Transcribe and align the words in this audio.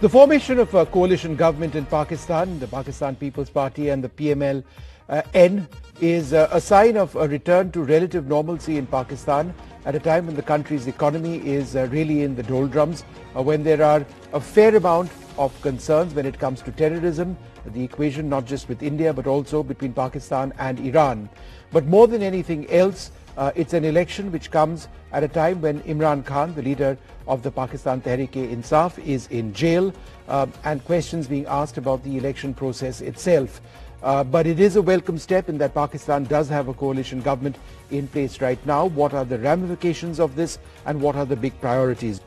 The 0.00 0.08
formation 0.08 0.58
of 0.58 0.72
a 0.72 0.86
coalition 0.86 1.36
government 1.36 1.74
in 1.74 1.84
Pakistan, 1.84 2.58
the 2.58 2.66
Pakistan 2.66 3.16
People's 3.16 3.50
Party 3.50 3.90
and 3.90 4.02
the 4.02 4.08
PML 4.08 4.64
uh, 5.10 5.20
N 5.34 5.68
is 6.00 6.32
uh, 6.32 6.48
a 6.50 6.58
sign 6.58 6.96
of 6.96 7.14
a 7.16 7.28
return 7.28 7.70
to 7.72 7.82
relative 7.82 8.26
normalcy 8.26 8.78
in 8.78 8.86
Pakistan 8.86 9.52
at 9.84 9.94
a 9.94 10.00
time 10.00 10.24
when 10.24 10.36
the 10.36 10.42
country's 10.42 10.86
economy 10.86 11.46
is 11.46 11.76
uh, 11.76 11.86
really 11.90 12.22
in 12.22 12.34
the 12.34 12.42
doldrums, 12.42 13.04
uh, 13.36 13.42
when 13.42 13.62
there 13.62 13.82
are 13.82 14.06
a 14.32 14.40
fair 14.40 14.74
amount 14.74 15.10
of 15.36 15.52
concerns 15.60 16.14
when 16.14 16.24
it 16.24 16.38
comes 16.38 16.62
to 16.62 16.72
terrorism, 16.72 17.36
the 17.66 17.84
equation 17.84 18.26
not 18.26 18.46
just 18.46 18.70
with 18.70 18.82
India 18.82 19.12
but 19.12 19.26
also 19.26 19.62
between 19.62 19.92
Pakistan 19.92 20.50
and 20.58 20.80
Iran. 20.80 21.28
But 21.72 21.84
more 21.84 22.06
than 22.06 22.22
anything 22.22 22.70
else, 22.70 23.10
uh, 23.40 23.50
it's 23.54 23.72
an 23.72 23.86
election 23.86 24.30
which 24.30 24.50
comes 24.50 24.86
at 25.12 25.24
a 25.24 25.28
time 25.28 25.62
when 25.62 25.80
Imran 25.84 26.22
Khan, 26.26 26.54
the 26.54 26.60
leader 26.60 26.98
of 27.26 27.42
the 27.42 27.50
Pakistan 27.50 28.02
Tehreek-e-Insaf, 28.02 29.02
is 29.02 29.28
in 29.28 29.54
jail 29.54 29.94
uh, 30.28 30.46
and 30.64 30.84
questions 30.84 31.26
being 31.26 31.46
asked 31.46 31.78
about 31.78 32.04
the 32.04 32.18
election 32.18 32.52
process 32.52 33.00
itself. 33.00 33.62
Uh, 34.02 34.22
but 34.22 34.46
it 34.46 34.60
is 34.60 34.76
a 34.76 34.82
welcome 34.82 35.16
step 35.16 35.48
in 35.48 35.56
that 35.56 35.72
Pakistan 35.72 36.24
does 36.24 36.50
have 36.50 36.68
a 36.68 36.74
coalition 36.74 37.22
government 37.22 37.56
in 37.90 38.06
place 38.08 38.42
right 38.42 38.58
now. 38.66 38.84
What 38.84 39.14
are 39.14 39.24
the 39.24 39.38
ramifications 39.38 40.20
of 40.20 40.36
this 40.36 40.58
and 40.84 41.00
what 41.00 41.16
are 41.16 41.24
the 41.24 41.36
big 41.36 41.58
priorities? 41.62 42.20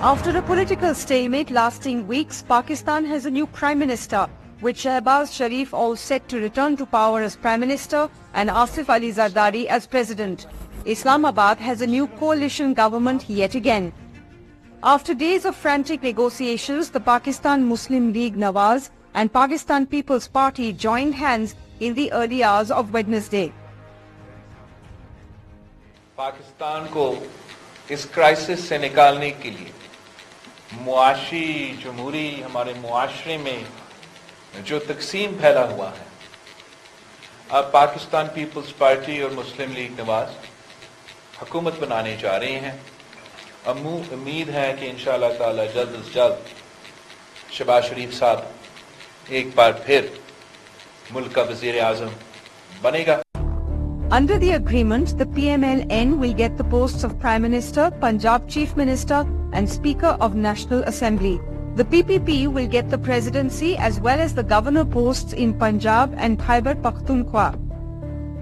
After 0.00 0.38
a 0.38 0.40
political 0.40 0.94
stalemate 0.94 1.50
lasting 1.50 2.06
weeks, 2.06 2.40
Pakistan 2.40 3.04
has 3.04 3.26
a 3.26 3.30
new 3.30 3.46
prime 3.46 3.78
minister 3.78 4.26
with 4.60 4.76
Shehbaz 4.76 5.32
Sharif 5.32 5.74
all 5.74 5.96
set 5.96 6.28
to 6.28 6.40
return 6.40 6.76
to 6.76 6.86
power 6.86 7.20
as 7.22 7.36
Prime 7.36 7.60
Minister 7.60 8.08
and 8.34 8.48
Asif 8.48 8.88
Ali 8.88 9.12
Zardari 9.12 9.66
as 9.66 9.86
President. 9.86 10.46
Islamabad 10.84 11.58
has 11.58 11.82
a 11.82 11.86
new 11.86 12.06
coalition 12.06 12.72
government 12.72 13.28
yet 13.28 13.54
again. 13.54 13.92
After 14.82 15.14
days 15.14 15.44
of 15.44 15.56
frantic 15.56 16.02
negotiations, 16.02 16.90
the 16.90 17.00
Pakistan 17.00 17.64
Muslim 17.64 18.12
League 18.12 18.36
Nawaz 18.36 18.90
and 19.14 19.32
Pakistan 19.32 19.86
People's 19.86 20.28
Party 20.28 20.72
joined 20.72 21.14
hands 21.14 21.54
in 21.80 21.94
the 21.94 22.12
early 22.12 22.42
hours 22.42 22.70
of 22.70 22.92
Wednesday. 22.92 23.52
Pakistan 26.16 26.88
ko 26.88 27.18
is 27.88 28.06
crisis 28.06 28.68
se 28.68 28.78
nikalne 28.78 29.32
ke 29.40 29.50
liye 29.56 29.72
muashi 30.84 31.76
जमहूरी 31.82 32.28
हमारे 32.42 32.74
मुआशरे 32.80 33.42
mein. 33.44 33.85
جو 34.64 34.78
تقسیم 34.78 35.34
پھیلا 35.40 35.68
ہوا 35.68 35.90
ہے۔ 35.90 36.04
اب 37.48 37.72
Pakistan 37.72 38.26
Peoples 38.34 38.76
party 38.78 39.20
اور 39.20 39.30
مسلم 39.30 39.72
لیگ 39.72 40.00
نواز 40.00 40.28
حکومت 41.42 41.72
بنانے 41.80 42.16
جا 42.20 42.40
رہے 42.40 42.60
ہیں۔ 42.60 42.72
امو 43.66 44.00
امید 44.12 44.48
ہے 44.48 44.76
کہ 44.80 44.90
انشاءاللہ 44.90 45.26
تعالی 45.38 45.62
جلد 45.74 45.94
از 45.94 46.14
جلد 46.14 46.54
شباز 47.52 47.84
شریف 47.84 48.14
صاحب 48.14 48.38
ایک 49.28 49.46
بار 49.54 49.72
پھر 49.86 50.06
ملک 51.10 51.34
کا 51.34 51.42
وزیر 51.42 51.82
اعظم 51.82 52.08
بنے 52.82 53.04
گا۔ 53.06 53.20
Under 54.12 54.36
the 54.38 54.52
agreement, 54.52 55.06
the 55.20 55.26
PMLN 55.36 56.12
will 56.22 56.34
get 56.36 56.54
the 56.58 56.70
posts 56.70 57.04
of 57.04 57.10
Prime 57.24 57.42
Minister, 57.42 57.88
Punjab 58.04 58.48
Chief 58.48 58.76
Minister 58.76 59.20
and 59.54 59.68
Speaker 59.68 60.12
of 60.26 60.34
National 60.34 60.84
Assembly. 60.94 61.55
The 61.76 61.84
PPP 61.84 62.50
will 62.50 62.66
get 62.66 62.88
the 62.88 62.96
presidency 62.96 63.76
as 63.76 64.00
well 64.00 64.18
as 64.18 64.32
the 64.32 64.42
governor 64.42 64.82
posts 64.82 65.34
in 65.34 65.52
Punjab 65.52 66.14
and 66.16 66.38
Khyber 66.38 66.74
Pakhtunkhwa. 66.74 67.52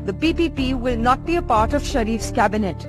The 0.06 0.12
PPP 0.12 0.78
will 0.78 0.96
not 0.96 1.26
be 1.26 1.34
a 1.34 1.42
part 1.42 1.74
of 1.74 1.82
Sharif's 1.82 2.30
cabinet. 2.30 2.86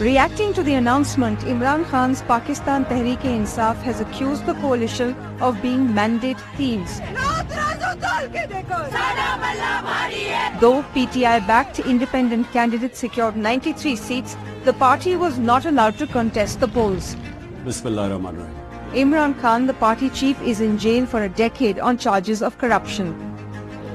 Reacting 0.00 0.52
to 0.54 0.64
the 0.64 0.74
announcement, 0.74 1.38
Imran 1.42 1.84
Khan's 1.84 2.22
Pakistan 2.22 2.86
Tehreek-e-Insaf 2.86 3.76
has 3.82 4.00
accused 4.00 4.46
the 4.46 4.54
coalition 4.54 5.14
of 5.40 5.62
being 5.62 5.94
mandate 5.94 6.40
thieves. 6.56 6.98
Though 10.58 10.82
PTI-backed 10.96 11.78
independent 11.78 12.50
candidates 12.50 12.98
secured 12.98 13.36
93 13.36 13.94
seats, 13.94 14.36
the 14.64 14.72
party 14.72 15.14
was 15.14 15.38
not 15.38 15.66
allowed 15.66 15.98
to 15.98 16.08
contest 16.08 16.58
the 16.58 16.66
polls. 16.66 17.16
Bismillah 17.64 18.10
Rahman 18.10 18.38
Rahim. 18.38 18.63
Imran 18.94 19.40
Khan, 19.40 19.66
the 19.66 19.74
party 19.74 20.08
chief, 20.08 20.40
is 20.42 20.60
in 20.60 20.78
jail 20.78 21.04
for 21.04 21.24
a 21.24 21.28
decade 21.28 21.80
on 21.80 21.98
charges 21.98 22.42
of 22.42 22.56
corruption. 22.58 23.12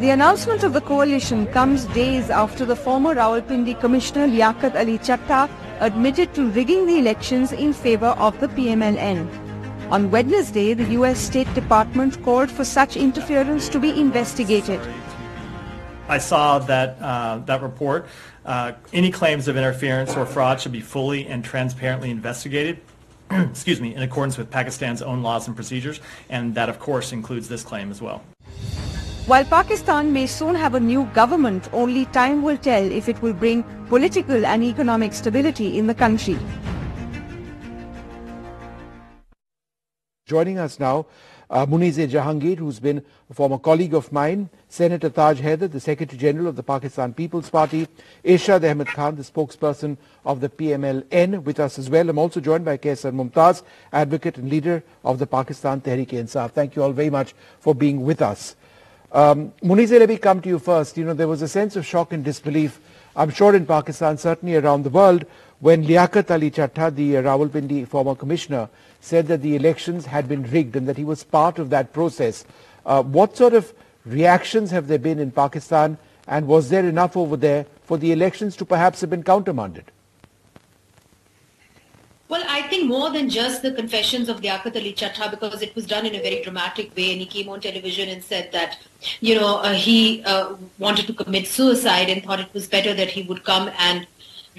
The 0.02 0.10
announcement 0.10 0.64
of 0.64 0.74
the 0.74 0.82
coalition 0.82 1.48
comes 1.48 1.86
days 1.86 2.30
after 2.30 2.66
the 2.66 2.76
former 2.76 3.16
Rawalpindi 3.16 3.80
Commissioner 3.80 4.28
Liaquat 4.28 4.76
Ali 4.76 4.98
Chattha 5.00 5.50
admitted 5.80 6.34
to 6.34 6.50
rigging 6.52 6.86
the 6.86 6.98
elections 7.00 7.54
in 7.54 7.72
favor 7.72 8.14
of 8.28 8.38
the 8.42 8.50
PMLN. 8.50 9.26
On 9.90 10.12
Wednesday, 10.12 10.74
the 10.74 10.92
US 11.00 11.18
State 11.18 11.54
Department 11.54 12.22
called 12.24 12.52
for 12.52 12.66
such 12.66 12.98
interference 12.98 13.70
to 13.70 13.80
be 13.80 13.98
investigated. 13.98 14.82
I 16.10 16.18
saw 16.18 16.60
that 16.60 16.98
uh, 17.02 17.38
that 17.46 17.62
report. 17.62 18.08
Uh, 18.46 18.74
any 18.92 19.12
claims 19.12 19.48
of 19.48 19.56
interference 19.56 20.18
or 20.18 20.26
fraud 20.26 20.60
should 20.60 20.74
be 20.74 20.82
fully 20.82 21.26
and 21.28 21.46
transparently 21.46 22.10
investigated. 22.10 22.82
excuse 23.32 23.80
me, 23.80 23.94
in 23.94 24.02
accordance 24.02 24.38
with 24.38 24.50
Pakistan's 24.50 25.02
own 25.02 25.22
laws 25.22 25.48
and 25.48 25.56
procedures, 25.56 26.02
and 26.30 26.56
that, 26.56 26.70
of 26.70 26.80
course, 26.80 27.12
includes 27.12 27.48
this 27.48 27.64
claim 27.64 27.92
as 27.92 28.02
well. 28.02 28.24
While 29.28 29.46
Pakistan 29.46 30.12
may 30.12 30.26
soon 30.26 30.56
have 30.56 30.74
a 30.74 30.80
new 30.80 31.06
government, 31.14 31.70
only 31.72 32.06
time 32.08 32.42
will 32.42 32.58
tell 32.58 32.84
if 32.84 33.08
it 33.08 33.22
will 33.22 33.34
bring 33.34 33.64
political 33.88 34.44
and 34.44 34.64
economic 34.64 35.14
stability 35.14 35.78
in 35.78 35.86
the 35.86 35.94
country. 35.94 36.40
Joining 40.26 40.58
us 40.58 40.80
now, 40.80 41.06
uh, 41.50 41.66
Muneeza 41.66 42.08
Jahangir, 42.08 42.58
who's 42.58 42.80
been 42.80 43.04
a 43.30 43.34
former 43.34 43.58
colleague 43.58 43.94
of 43.94 44.12
mine, 44.12 44.50
Senator 44.68 45.10
Taj 45.10 45.40
Haider, 45.42 45.70
the 45.72 45.80
Secretary 45.80 46.18
General 46.18 46.48
of 46.48 46.56
the 46.56 46.64
Pakistan 46.64 47.14
People's 47.14 47.50
Party, 47.50 47.88
Irshad 48.24 48.70
Ahmed 48.70 48.88
Khan, 48.88 49.16
the 49.16 49.24
spokesperson 49.24 49.98
of 50.26 50.42
the 50.42 50.50
PMLN, 50.50 51.44
with 51.44 51.60
us 51.60 51.80
as 51.80 51.90
well. 51.90 52.08
I'm 52.08 52.20
also 52.20 52.40
joined 52.40 52.66
by 52.66 52.78
Kaisar 52.78 53.12
Mumtaz, 53.12 53.64
advocate 53.92 54.38
and 54.38 54.50
leader 54.50 54.84
of 55.04 55.18
the 55.18 55.26
Pakistan 55.26 55.82
Tehreek-e-Insaf. 55.82 56.52
Thank 56.52 56.76
you 56.76 56.84
all 56.84 56.92
very 56.92 57.10
much 57.10 57.34
for 57.60 57.74
being 57.74 58.04
with 58.04 58.22
us. 58.22 58.56
Um, 59.12 59.52
Muneeza, 59.64 59.98
let 59.98 60.10
me 60.10 60.18
come 60.18 60.40
to 60.42 60.50
you 60.50 60.60
first. 60.60 60.98
You 60.98 61.06
know, 61.06 61.16
there 61.16 61.28
was 61.28 61.42
a 61.42 61.48
sense 61.48 61.76
of 61.76 61.84
shock 61.84 62.14
and 62.14 62.24
disbelief, 62.24 62.80
I'm 63.16 63.32
sure 63.32 63.56
in 63.56 63.66
Pakistan, 63.66 64.20
certainly 64.20 64.56
around 64.56 64.84
the 64.84 64.92
world, 64.92 65.26
when 65.60 65.84
Liaquat 65.84 66.30
Ali 66.30 66.52
Chattha, 66.52 66.94
the 66.94 67.18
uh, 67.18 67.24
Rawalpindi 67.24 67.88
former 67.88 68.14
commissioner, 68.14 68.70
said 69.02 69.28
that 69.28 69.42
the 69.42 69.56
elections 69.56 70.06
had 70.06 70.28
been 70.28 70.44
rigged 70.44 70.76
and 70.76 70.88
that 70.88 70.98
he 70.98 71.04
was 71.04 71.24
part 71.24 71.60
of 71.60 71.70
that 71.70 71.94
process. 71.94 72.46
Uh, 72.86 73.02
what 73.04 73.38
sort 73.38 73.54
of 73.54 73.74
reactions 74.06 74.72
have 74.72 74.88
there 74.88 75.00
been 75.00 75.20
in 75.20 75.32
Pakistan 75.32 75.98
and 76.28 76.48
was 76.48 76.70
there 76.70 76.88
enough 76.88 77.18
over 77.18 77.38
there 77.38 77.66
for 77.84 77.98
the 77.98 78.12
elections 78.12 78.56
to 78.58 78.66
perhaps 78.66 79.02
have 79.02 79.10
been 79.10 79.24
countermanded? 79.24 79.86
Well, 82.28 82.44
I 82.48 82.62
think 82.68 82.88
more 82.88 83.10
than 83.10 83.28
just 83.28 83.64
the 83.64 83.72
confessions 83.72 84.30
of 84.30 84.42
Liaquat 84.42 84.76
Ali 84.76 84.94
Chattha, 84.94 85.32
because 85.32 85.64
it 85.64 85.76
was 85.76 85.88
done 85.88 86.06
in 86.06 86.14
a 86.14 86.22
very 86.22 86.44
dramatic 86.44 86.96
way, 86.96 87.12
and 87.12 87.20
he 87.20 87.26
came 87.26 87.50
on 87.50 87.60
television 87.60 88.08
and 88.08 88.24
said 88.24 88.52
that, 88.52 88.78
you 89.20 89.34
know, 89.34 89.58
uh, 89.58 89.74
he 89.74 90.24
uh, 90.26 90.54
wanted 90.78 91.08
to 91.08 91.14
commit 91.14 91.48
suicide 91.48 92.08
and 92.08 92.24
thought 92.24 92.40
it 92.40 92.54
was 92.54 92.68
better 92.68 92.94
that 92.94 93.10
he 93.10 93.24
would 93.24 93.44
come 93.44 93.72
and 93.80 94.06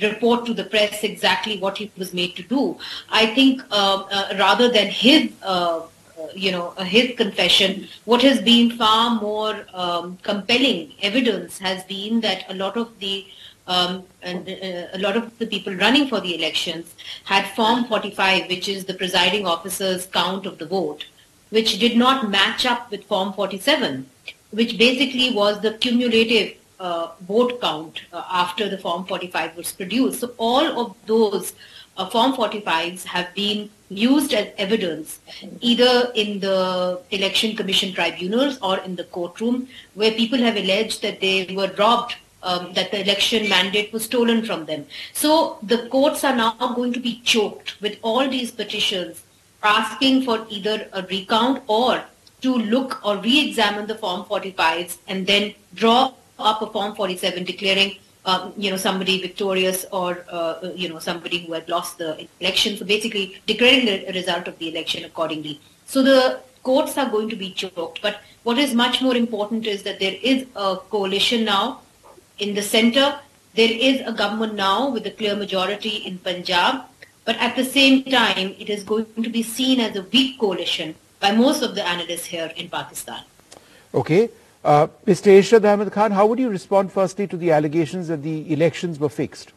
report 0.00 0.46
to 0.46 0.54
the 0.54 0.64
press 0.64 1.02
exactly 1.02 1.58
what 1.58 1.78
he 1.78 1.90
was 1.96 2.14
made 2.14 2.36
to 2.36 2.42
do. 2.42 2.78
I 3.10 3.26
think 3.26 3.62
uh, 3.70 4.04
uh, 4.10 4.34
rather 4.38 4.70
than 4.70 4.88
his, 4.88 5.30
uh, 5.42 5.80
uh, 6.18 6.26
you 6.34 6.52
know, 6.52 6.74
uh, 6.76 6.84
his 6.84 7.16
confession, 7.16 7.88
what 8.04 8.22
has 8.22 8.40
been 8.40 8.70
far 8.72 9.20
more 9.20 9.66
um, 9.74 10.18
compelling 10.22 10.92
evidence 11.02 11.58
has 11.58 11.84
been 11.84 12.20
that 12.20 12.44
a 12.48 12.54
lot 12.54 12.76
of 12.76 12.98
the 12.98 13.26
um, 13.66 14.02
and 14.22 14.48
uh, 14.48 14.88
a 14.94 14.98
lot 14.98 15.16
of 15.16 15.38
the 15.38 15.46
people 15.46 15.74
running 15.76 16.08
for 16.08 16.20
the 16.20 16.34
elections 16.34 16.94
had 17.24 17.46
Form 17.54 17.84
45, 17.84 18.48
which 18.48 18.68
is 18.68 18.84
the 18.84 18.94
presiding 18.94 19.46
officer's 19.46 20.06
count 20.06 20.44
of 20.44 20.58
the 20.58 20.66
vote, 20.66 21.04
which 21.50 21.78
did 21.78 21.96
not 21.96 22.30
match 22.30 22.66
up 22.66 22.90
with 22.90 23.04
Form 23.04 23.32
47, 23.32 24.10
which 24.50 24.76
basically 24.76 25.32
was 25.32 25.60
the 25.60 25.74
cumulative 25.74 26.56
vote 27.20 27.60
count 27.60 28.00
uh, 28.12 28.24
after 28.30 28.68
the 28.68 28.78
Form 28.78 29.04
45 29.04 29.56
was 29.56 29.72
produced. 29.72 30.20
So 30.20 30.32
all 30.38 30.80
of 30.80 30.96
those 31.06 31.52
uh, 31.96 32.08
Form 32.08 32.32
45s 32.32 33.04
have 33.04 33.34
been 33.34 33.70
used 33.90 34.32
as 34.32 34.48
evidence 34.56 35.20
either 35.60 36.12
in 36.14 36.40
the 36.40 37.00
election 37.10 37.56
commission 37.56 37.92
tribunals 37.92 38.58
or 38.62 38.78
in 38.78 38.96
the 38.96 39.04
courtroom 39.04 39.68
where 39.94 40.12
people 40.12 40.38
have 40.38 40.56
alleged 40.56 41.02
that 41.02 41.20
they 41.20 41.52
were 41.54 41.70
robbed 41.76 42.14
um, 42.42 42.72
that 42.74 42.90
the 42.90 43.00
election 43.00 43.48
mandate 43.48 43.92
was 43.92 44.04
stolen 44.04 44.44
from 44.44 44.64
them. 44.64 44.86
So 45.12 45.58
the 45.62 45.88
courts 45.88 46.24
are 46.24 46.34
now 46.34 46.54
going 46.74 46.92
to 46.94 47.00
be 47.00 47.20
choked 47.24 47.80
with 47.82 47.98
all 48.02 48.28
these 48.28 48.50
petitions 48.50 49.22
asking 49.62 50.22
for 50.22 50.46
either 50.48 50.88
a 50.92 51.02
recount 51.02 51.62
or 51.66 52.02
to 52.40 52.54
look 52.54 53.04
or 53.04 53.18
re-examine 53.18 53.86
the 53.86 53.98
Form 53.98 54.24
45s 54.24 54.98
and 55.06 55.26
then 55.26 55.54
draw 55.74 56.14
up 56.40 56.62
a 56.62 56.66
Form 56.66 56.94
47 56.94 57.44
declaring 57.44 57.96
um, 58.24 58.52
you 58.56 58.70
know, 58.70 58.76
somebody 58.76 59.20
victorious 59.20 59.86
or, 59.92 60.24
uh, 60.28 60.70
you 60.74 60.88
know, 60.88 60.98
somebody 60.98 61.38
who 61.38 61.52
had 61.52 61.68
lost 61.68 61.98
the 61.98 62.26
election. 62.40 62.76
So 62.76 62.84
basically 62.84 63.40
declaring 63.46 63.86
the 63.86 64.12
result 64.12 64.48
of 64.48 64.58
the 64.58 64.68
election 64.68 65.04
accordingly. 65.04 65.60
So 65.86 66.02
the 66.02 66.40
courts 66.62 66.98
are 66.98 67.08
going 67.08 67.28
to 67.30 67.36
be 67.36 67.52
choked. 67.52 68.02
But 68.02 68.20
what 68.42 68.58
is 68.58 68.74
much 68.74 69.00
more 69.00 69.16
important 69.16 69.66
is 69.66 69.82
that 69.84 70.00
there 70.00 70.16
is 70.22 70.46
a 70.54 70.76
coalition 70.90 71.44
now 71.44 71.80
in 72.38 72.54
the 72.54 72.62
center. 72.62 73.18
There 73.54 73.72
is 73.72 74.02
a 74.06 74.12
government 74.12 74.54
now 74.54 74.90
with 74.90 75.06
a 75.06 75.10
clear 75.10 75.34
majority 75.34 75.96
in 76.06 76.18
Punjab. 76.18 76.82
But 77.24 77.36
at 77.36 77.56
the 77.56 77.64
same 77.64 78.04
time, 78.04 78.54
it 78.58 78.68
is 78.70 78.82
going 78.82 79.22
to 79.22 79.30
be 79.30 79.42
seen 79.42 79.80
as 79.80 79.96
a 79.96 80.02
weak 80.02 80.38
coalition 80.38 80.94
by 81.20 81.32
most 81.32 81.62
of 81.62 81.74
the 81.74 81.86
analysts 81.86 82.24
here 82.26 82.52
in 82.56 82.68
Pakistan. 82.68 83.22
Okay. 83.94 84.30
Mr 84.64 85.30
Arshad 85.30 85.64
Ahmed 85.64 85.92
Khan 85.94 86.12
how 86.12 86.28
would 86.28 86.40
you 86.40 86.50
respond 86.52 86.90
firstly 86.94 87.26
to 87.26 87.36
the 87.36 87.52
allegations 87.52 88.08
that 88.08 88.24
the 88.24 88.42
elections 88.48 89.00
were 89.02 89.08
fixed 89.08 89.50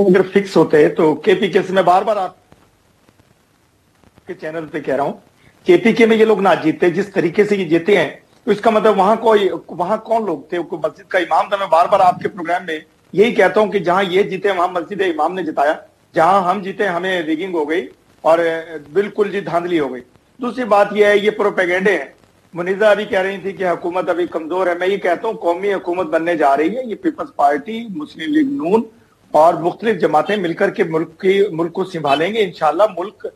اگر 0.00 0.22
fix 0.32 0.56
ہوتے 0.56 0.88
تو 0.88 1.14
کے 1.16 1.34
پی 1.34 1.48
کے 1.48 1.62
سے 1.62 1.72
میں 1.72 1.82
بار 1.82 2.02
بار 2.02 2.16
آپ 2.16 2.34
کے 4.26 4.34
channel 4.34 4.66
پہ 4.66 4.80
کہہ 4.80 4.94
رہا 4.94 5.04
ہوں 5.04 5.12
کے 5.66 5.76
پی 5.76 5.92
کے 5.92 6.06
میں 6.06 6.16
یہ 6.16 6.24
لوگ 6.24 6.40
نہ 6.40 6.48
جیتے 6.62 6.90
جس 6.90 7.06
طریقے 7.12 7.44
سے 7.44 7.56
یہ 7.56 7.68
جیتے 7.68 7.96
ہیں 7.96 8.10
تو 8.44 8.50
اس 8.50 8.60
کا 8.60 8.70
مطلب 8.70 8.98
وہاں 8.98 9.16
کوئی 9.16 9.48
وہاں 9.68 9.96
کون 10.04 10.24
لوگ 10.26 10.40
تھے 10.50 10.58
کوئی 10.58 10.80
مسجد 10.84 11.08
کا 11.08 11.18
امام 11.18 11.48
تھا 11.48 11.56
میں 11.56 11.66
بار 11.66 11.86
بار 11.86 12.00
آپ 12.00 12.20
کے 12.20 12.28
پروگرام 12.28 12.66
میں 12.66 12.78
یہی 13.14 13.34
کہتا 13.34 13.60
ہوں 13.60 13.70
کہ 13.72 13.78
جہاں 13.78 14.02
یہ 14.04 14.22
جیتے 14.22 14.50
وہاں 14.50 14.68
مسجد 14.70 15.02
امام 15.02 15.34
نے 15.34 15.42
جتایا 15.42 15.74
جہاں 16.14 16.42
ہم 16.50 16.60
جیتے 16.62 16.88
ہمیں 16.88 17.22
ریگنگ 17.22 17.54
ہو 17.54 17.68
گئی 17.70 17.86
اور 18.24 18.38
بالکل 18.92 19.30
جی 19.32 19.40
دھاندلی 19.40 19.80
ہو 19.80 19.92
گئی 19.92 20.02
دوسری 20.40 20.64
بات 20.66 20.88
یہ 20.92 21.06
ہے 21.06 21.16
یہ 21.18 21.30
پروپیگنڈے 21.30 21.96
ہیں 21.98 22.04
منیزہ 22.56 22.84
ابھی 22.84 23.04
کہہ 23.04 23.18
رہی 23.18 23.38
تھی 23.38 23.52
کہ 23.52 23.68
حکومت 23.68 24.08
ابھی 24.08 24.26
کمزور 24.26 24.66
ہے۔ 24.66 24.74
میں 24.74 24.86
یہ 24.88 24.96
کہتا 24.96 25.28
ہوں، 25.28 25.34
قومی 25.34 25.72
حکومت 25.74 26.06
بننے 26.06 26.36
جا 26.36 26.56
رہی 26.56 26.76
ہے۔ 26.76 26.82
یہ 26.84 26.94
پیپلز 26.94 27.34
پارٹی، 27.36 27.86
مسلم 27.96 28.32
لیگ 28.32 28.46
نون 28.52 28.82
اور 29.30 29.54
مختلف 29.54 30.00
جماعتیں 30.00 30.36
مل 30.36 30.52
کر 30.52 30.70
کے 30.70 30.84
ملک 30.84 31.20
کی، 31.20 31.42
ملک 31.50 31.72
کو 31.72 31.84
سنبھالیں 31.84 32.34
گے۔ 32.34 32.44
انشاءاللہ 32.44 32.82
ملک 32.98 33.26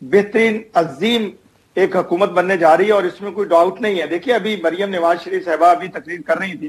بہترین، 0.00 0.62
عظیم 0.74 1.28
ایک 1.74 1.96
حکومت 1.96 2.30
بننے 2.30 2.56
جا 2.56 2.76
رہی 2.76 2.86
ہے 2.86 2.92
اور 2.92 3.02
اس 3.02 3.20
میں 3.22 3.30
کوئی 3.30 3.48
ڈاؤٹ 3.48 3.80
نہیں 3.80 4.00
ہے۔ 4.00 4.06
دیکھیے، 4.06 4.34
ابھی 4.34 4.56
مریم 4.62 4.90
نواز 4.90 5.16
شریف 5.24 5.44
صاحبہ 5.44 5.66
ابھی 5.66 5.88
تقریر 5.88 6.20
کر 6.26 6.38
رہی 6.38 6.56
تھی 6.56 6.68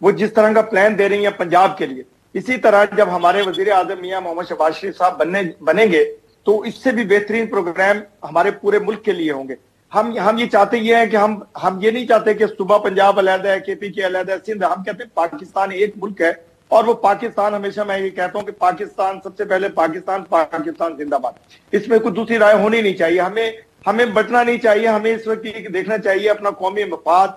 وہ 0.00 0.10
جس 0.10 0.32
طرح 0.32 0.52
کا 0.52 0.62
پلان 0.62 0.98
دے 0.98 1.08
رہی 1.08 1.22
ہیں 1.22 1.36
پنجاب 1.36 1.78
کے 1.78 1.86
لیے، 1.86 2.02
اسی 2.34 2.56
طرح 2.56 2.84
جب 2.96 3.08
ہمارے 3.16 3.42
وزیر 3.42 3.70
اعظم 3.72 4.00
میاں 4.00 4.20
محمد 4.20 4.48
شہباز 4.48 4.74
شریف 4.74 4.96
صاحب 4.98 5.18
بننے، 5.18 5.42
بنیں 5.60 5.86
گے، 5.92 6.04
تو 6.44 6.60
اس 6.60 6.74
سے 6.74 6.90
بھی 6.90 7.04
بہترین 7.04 7.46
پروگرام 7.46 7.96
ہمارے 8.22 8.50
پورے 8.50 8.78
ملک 8.78 9.04
کے 9.04 9.12
لیے 9.12 9.32
ہوں 9.32 9.48
گے۔ 9.48 9.73
ہم 9.94 10.18
ہم 10.18 10.38
یہ 10.38 10.46
چاہتے 10.46 10.76
یہ 10.78 10.96
ہیں 10.96 11.06
کہ 11.06 11.16
ہم 11.16 11.42
ہم 11.62 11.78
یہ 11.80 11.90
نہیں 11.90 12.06
چاہتے 12.06 12.34
کہ 12.34 12.46
صبح 12.46 12.78
پنجاب 12.78 13.18
علیحدہ 13.18 13.48
ہے 13.48 13.60
کے 13.60 13.74
پی 13.74 13.86
کے 13.86 13.92
جی 13.92 14.06
علیحدہ 14.06 14.32
ہے، 14.32 14.36
سندھ 14.46 14.64
ہم 14.64 14.82
کہتے 14.82 15.02
ہیں 15.02 15.10
پاکستان 15.14 15.70
ایک 15.70 15.92
ملک 15.96 16.20
ہے 16.20 16.32
اور 16.68 16.84
وہ 16.84 16.94
پاکستان، 16.94 17.54
ہمیشہ 17.54 17.80
میں 17.80 17.98
یہ 17.98 18.10
کہتا 18.10 18.38
ہوں 18.38 18.46
کہ 18.46 18.52
پاکستان 18.52 19.18
سب 19.24 19.36
سے 19.36 19.44
پہلے 19.44 19.68
پاکستان 19.68 20.22
پاکستان 20.28 20.96
زندہ 20.96 21.16
باد۔ 21.22 21.32
اس 21.72 21.88
میں 21.88 21.98
کوئی 21.98 22.14
دوسری 22.14 22.38
رائے 22.38 22.54
ہونی 22.54 22.80
نہیں 22.80 22.94
چاہیے۔ 22.94 23.20
ہمیں 23.20 23.52
ہمیں 23.86 24.06
بچنا 24.06 24.42
نہیں 24.42 24.58
چاہیے، 24.58 24.88
ہمیں 24.88 25.14
اس 25.14 25.26
وقت 25.26 25.46
یہ 25.46 25.68
دیکھنا 25.68 25.98
چاہیے 25.98 26.30
اپنا 26.30 26.50
قومی 26.50 26.84
مفاد، 26.84 27.28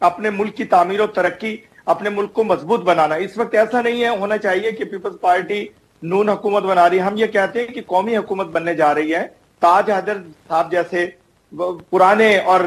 اپنے 0.00 0.30
ملک 0.30 0.56
کی 0.56 0.64
تعمیر 0.64 1.00
و 1.00 1.06
ترقی، 1.06 1.56
اپنے 1.86 2.10
ملک 2.10 2.32
کو 2.32 2.44
مضبوط 2.44 2.80
بنانا۔ 2.80 3.14
اس 3.14 3.38
وقت 3.38 3.54
ایسا 3.54 3.82
نہیں 3.82 4.02
ہے، 4.02 4.08
ہونا 4.08 4.38
چاہیے 4.38 4.72
کہ 4.72 4.84
پیپلز 4.84 5.20
پارٹی 5.20 5.66
نون 6.02 6.28
حکومت 6.28 6.62
بنا 6.62 6.90
رہی 6.90 6.96
ہے۔ 6.96 7.02
ہم 7.02 7.16
یہ 7.16 7.26
کہتے 7.26 7.60
ہیں 7.60 7.66
کہ 7.66 7.80
قومی 7.86 8.16
حکومت 8.16 8.46
بننے 8.46 8.74
جا 8.74 8.94
رہی 8.94 9.14
ہے۔ 9.14 9.26
تاج 9.60 9.90
حضرت 9.90 10.48
صاحب 10.48 10.70
جیسے 10.70 11.19
پرانے 11.90 12.36
اور 12.38 12.60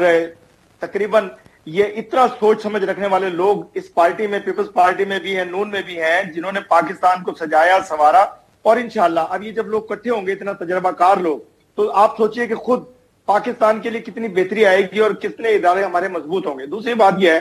تقریباً 0.82 1.28
یہ 1.66 1.84
اتنا 1.96 2.26
سوچ 2.40 2.62
سمجھ 2.62 2.84
رکھنے 2.84 3.06
والے 3.06 3.28
لوگ 3.30 3.62
اس 3.74 3.92
پارٹی 3.94 4.26
میں، 4.26 4.38
پیپلز 4.44 4.72
پارٹی 4.72 5.04
میں 5.04 5.18
بھی 5.18 5.36
ہیں، 5.36 5.44
نون 5.44 5.70
میں 5.70 5.82
بھی 5.82 6.00
ہیں، 6.00 6.22
جنہوں 6.22 6.52
نے 6.52 6.60
پاکستان 6.68 7.22
کو 7.22 7.32
سجایا، 7.34 7.78
سنوارا 7.88 8.24
اور 8.62 8.76
انشاءاللہ 8.76 9.20
اب 9.28 9.42
یہ 9.42 9.52
جب 9.52 9.66
لوگ 9.66 9.82
کٹھے 9.82 10.10
ہوں 10.10 10.26
گے، 10.26 10.32
اتنا 10.32 10.52
تجربہ 10.52 10.90
کار 10.90 11.16
لوگ، 11.16 11.38
تو 11.74 11.90
آپ 11.94 12.16
سوچئے 12.16 12.46
کہ 12.46 12.54
خود 12.54 12.84
پاکستان 13.28 13.80
کے 13.80 13.90
لیے 13.90 14.00
کتنی 14.00 14.28
بہتری 14.28 14.66
آئے 14.66 14.82
گی 14.92 14.98
اور 14.98 15.10
کتنے 15.10 15.54
ادارے 15.54 15.84
ہمارے 15.84 16.08
مضبوط 16.08 16.46
ہوں 16.46 16.58
گے۔ 16.58 16.66
دوسری 16.66 16.94
بات 16.94 17.14
یہ 17.18 17.30
ہے، 17.30 17.40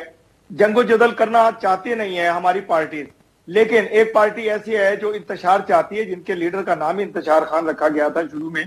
جنگ 0.49 0.77
و 0.77 0.83
جدل 0.83 1.11
کرنا 1.11 1.49
چاہتے 1.61 1.95
نہیں 1.95 2.17
ہیں 2.17 2.29
ہماری 2.29 2.61
پارٹی 2.61 3.03
لیکن 3.47 3.85
ایک 3.89 4.13
پارٹی 4.13 4.49
ایسی 4.49 4.77
ہے 4.77 4.95
جو 4.95 5.09
انتشار 5.09 5.59
چاہتی 5.67 5.99
ہے، 5.99 6.03
جن 6.03 6.21
کے 6.21 6.33
لیڈر 6.33 6.63
کا 6.63 6.75
نام 6.75 6.97
ہی 6.97 7.03
انتشار 7.03 7.41
خان 7.41 7.69
رکھا 7.69 7.87
گیا 7.87 8.07
تھا 8.07 8.21
شروع 8.31 8.49
میں۔ 8.49 8.63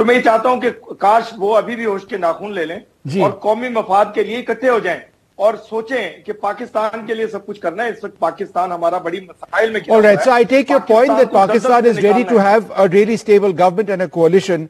تو 0.00 0.04
میں 0.06 0.20
چاہتا 0.22 0.48
ہوں 0.48 0.60
کہ 0.60 0.70
کاش 0.98 1.32
وہ 1.38 1.56
ابھی 1.56 1.74
بھی 1.76 1.84
ہوش 1.84 2.04
کے 2.08 2.16
ناخون 2.16 2.52
لے 2.54 2.64
لیں 2.66 2.78
اور 3.22 3.30
قومی 3.40 3.68
مفاد 3.68 4.14
کے 4.14 4.22
لیے 4.24 4.38
اکٹھے 4.38 4.68
ہو 4.68 4.78
جائیں 4.86 5.00
اور 5.46 5.54
سوچیں 5.68 6.22
کہ 6.26 6.32
پاکستان 6.40 7.04
کے 7.06 7.14
لیے 7.14 7.26
سب 7.32 7.44
کچھ 7.46 7.60
کرنا 7.60 7.84
ہے 7.84 7.88
اس 7.88 8.04
وقت 8.04 8.18
پاکستان 8.18 8.72
ہمارا 8.72 8.98
بڑی 9.08 9.20
مسائل 9.20 9.70
میں 9.70 9.80
کیا 9.80 9.94
All 9.96 10.06
right, 10.06 10.22
so 10.28 10.32
I 10.38 10.46
take 10.54 10.72
your 10.74 10.80
point 10.92 11.12
that 11.18 11.34
Pakistan 11.36 11.90
is 11.92 12.02
ready 12.06 12.24
to 12.30 12.40
have 12.46 12.72
a 12.84 12.88
really 12.96 13.18
stable 13.24 13.54
government 13.60 13.94
and 13.96 14.06
a 14.06 14.08
coalition. 14.16 14.66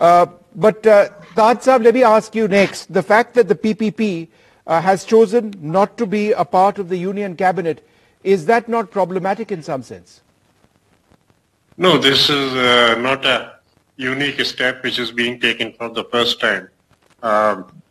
Uh, 0.00 0.26
but 0.66 0.86
uh, 0.86 1.00
Taad 1.34 1.62
صاحب, 1.62 1.88
let 1.88 1.98
me 2.00 2.06
ask 2.12 2.40
you 2.42 2.46
next. 2.54 2.94
The 3.00 3.06
fact 3.12 3.34
that 3.34 3.52
the 3.54 3.58
PPP 3.66 4.10
uh, 4.22 4.80
has 4.80 5.10
chosen 5.14 5.52
not 5.78 5.98
to 5.98 6.10
be 6.16 6.24
a 6.46 6.48
part 6.56 6.78
of 6.78 6.88
the 6.94 7.02
union 7.02 7.36
cabinet, 7.44 7.84
is 8.24 8.46
that 8.46 8.74
not 8.78 8.96
problematic 9.00 9.58
in 9.58 9.68
some 9.72 9.82
sense? 9.82 10.20
No, 11.78 11.96
this 11.98 12.28
is 12.30 12.58
uh, 12.70 12.96
not 13.10 13.32
a 13.36 13.38
unique 13.98 14.40
step 14.46 14.82
which 14.82 14.98
is 14.98 15.10
being 15.10 15.38
taken 15.40 15.72
for 15.72 15.90
the 15.90 16.04
first 16.04 16.40
time. 16.40 16.68
Um, 17.22 17.82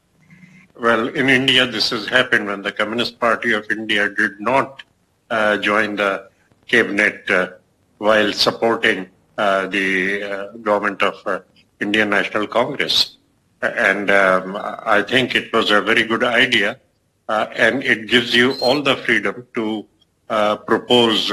well, 0.80 1.10
in 1.10 1.30
India, 1.30 1.68
this 1.68 1.90
has 1.90 2.08
happened 2.08 2.48
when 2.48 2.62
the 2.62 2.72
Communist 2.72 3.20
Party 3.20 3.54
of 3.54 3.70
India 3.70 4.10
did 4.10 4.40
not 4.40 4.84
uh, 5.30 5.58
join 5.58 5.96
the 5.96 6.30
cabinet 6.68 7.30
uh, 7.30 7.50
while 7.98 8.32
supporting 8.32 9.10
uh, 9.38 9.68
the 9.68 10.24
uh, 10.24 10.52
government 10.58 11.02
of 11.02 11.16
uh, 11.26 11.40
Indian 11.80 12.10
National 12.10 12.48
Congress. 12.48 13.18
And 13.62 14.10
um, 14.12 14.56
I 14.56 15.02
think 15.02 15.36
it 15.36 15.52
was 15.52 15.72
a 15.72 15.82
very 15.82 16.04
good 16.04 16.24
idea, 16.24 16.80
uh, 17.28 17.48
and 17.56 17.84
it 17.84 18.08
gives 18.08 18.34
you 18.36 18.54
all 18.62 18.82
the 18.82 18.98
freedom 18.98 19.48
to 19.56 19.86
propose 20.68 21.32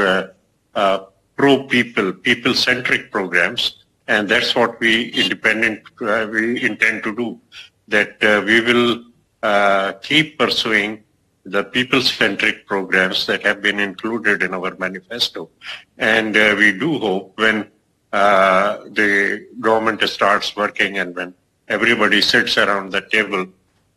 pro-people, 1.36 2.12
people-centric 2.12 3.10
programs, 3.10 3.83
and 4.06 4.28
that's 4.28 4.54
what 4.54 4.78
we 4.80 5.10
independent 5.10 5.82
we 6.00 6.62
intend 6.62 7.02
to 7.04 7.14
do. 7.14 7.40
That 7.88 8.16
we 8.46 8.60
will 8.60 9.04
uh, 9.42 9.92
keep 10.02 10.38
pursuing 10.38 11.04
the 11.44 11.62
people-centric 11.62 12.66
programs 12.66 13.26
that 13.26 13.42
have 13.42 13.60
been 13.60 13.78
included 13.78 14.42
in 14.42 14.54
our 14.54 14.74
manifesto. 14.76 15.50
And 15.98 16.36
uh, 16.36 16.54
we 16.56 16.72
do 16.72 16.98
hope 16.98 17.36
when 17.36 17.70
uh, 18.12 18.78
the 18.90 19.46
government 19.60 20.00
starts 20.08 20.56
working 20.56 20.98
and 20.98 21.14
when 21.14 21.34
everybody 21.68 22.22
sits 22.22 22.56
around 22.56 22.92
the 22.92 23.02
table, 23.02 23.46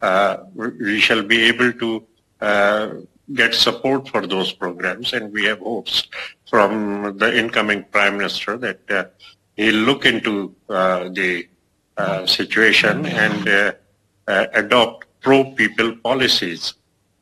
uh, 0.02 0.38
we 0.56 1.00
shall 1.00 1.24
be 1.24 1.44
able 1.44 1.72
to 1.74 2.04
uh, 2.42 2.90
get 3.34 3.54
support 3.54 4.10
for 4.10 4.28
those 4.28 4.52
programs. 4.52 5.14
And 5.14 5.32
we 5.32 5.46
have 5.46 5.60
hopes 5.60 6.08
from 6.50 7.18
the 7.18 7.38
incoming 7.38 7.86
Prime 7.86 8.18
Minister 8.18 8.58
that 8.58 9.14
he'll 9.58 9.84
look 9.90 10.06
into 10.06 10.56
the 10.68 11.46
situation 12.26 13.06
and 13.06 13.76
adopt 14.28 15.08
pro-people 15.22 15.96
policies. 15.98 16.74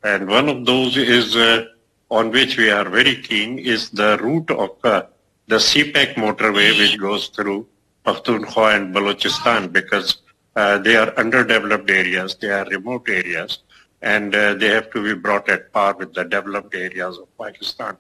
And 0.04 0.28
one 0.28 0.48
of 0.50 0.66
those 0.66 0.98
is 0.98 1.36
uh, 1.36 1.66
on 2.12 2.30
which 2.30 2.58
we 2.58 2.70
are 2.70 2.88
very 2.88 3.16
keen 3.16 3.58
is 3.58 3.90
the 3.90 4.20
route 4.22 4.52
of 4.52 4.72
uh, 4.84 5.04
the 5.48 5.56
CPEC 5.56 6.14
motorway 6.16 6.78
which 6.78 7.00
goes 7.00 7.30
through 7.30 7.68
Pakhtunkhwa 8.06 8.76
and 8.76 8.94
Balochistan 8.94 9.72
because 9.72 10.18
uh, 10.56 10.78
they 10.78 10.96
are 10.96 11.12
underdeveloped 11.18 11.90
areas, 11.90 12.36
they 12.36 12.52
are 12.52 12.66
remote 12.66 13.10
areas, 13.10 13.60
and 14.02 14.36
uh, 14.36 14.54
they 14.54 14.68
have 14.68 14.92
to 14.92 15.04
be 15.04 15.20
brought 15.20 15.50
at 15.50 15.74
par 15.74 15.96
with 15.98 16.14
the 16.14 16.24
developed 16.24 16.76
areas 16.76 17.18
of 17.18 17.28
Pakistan. 17.38 17.98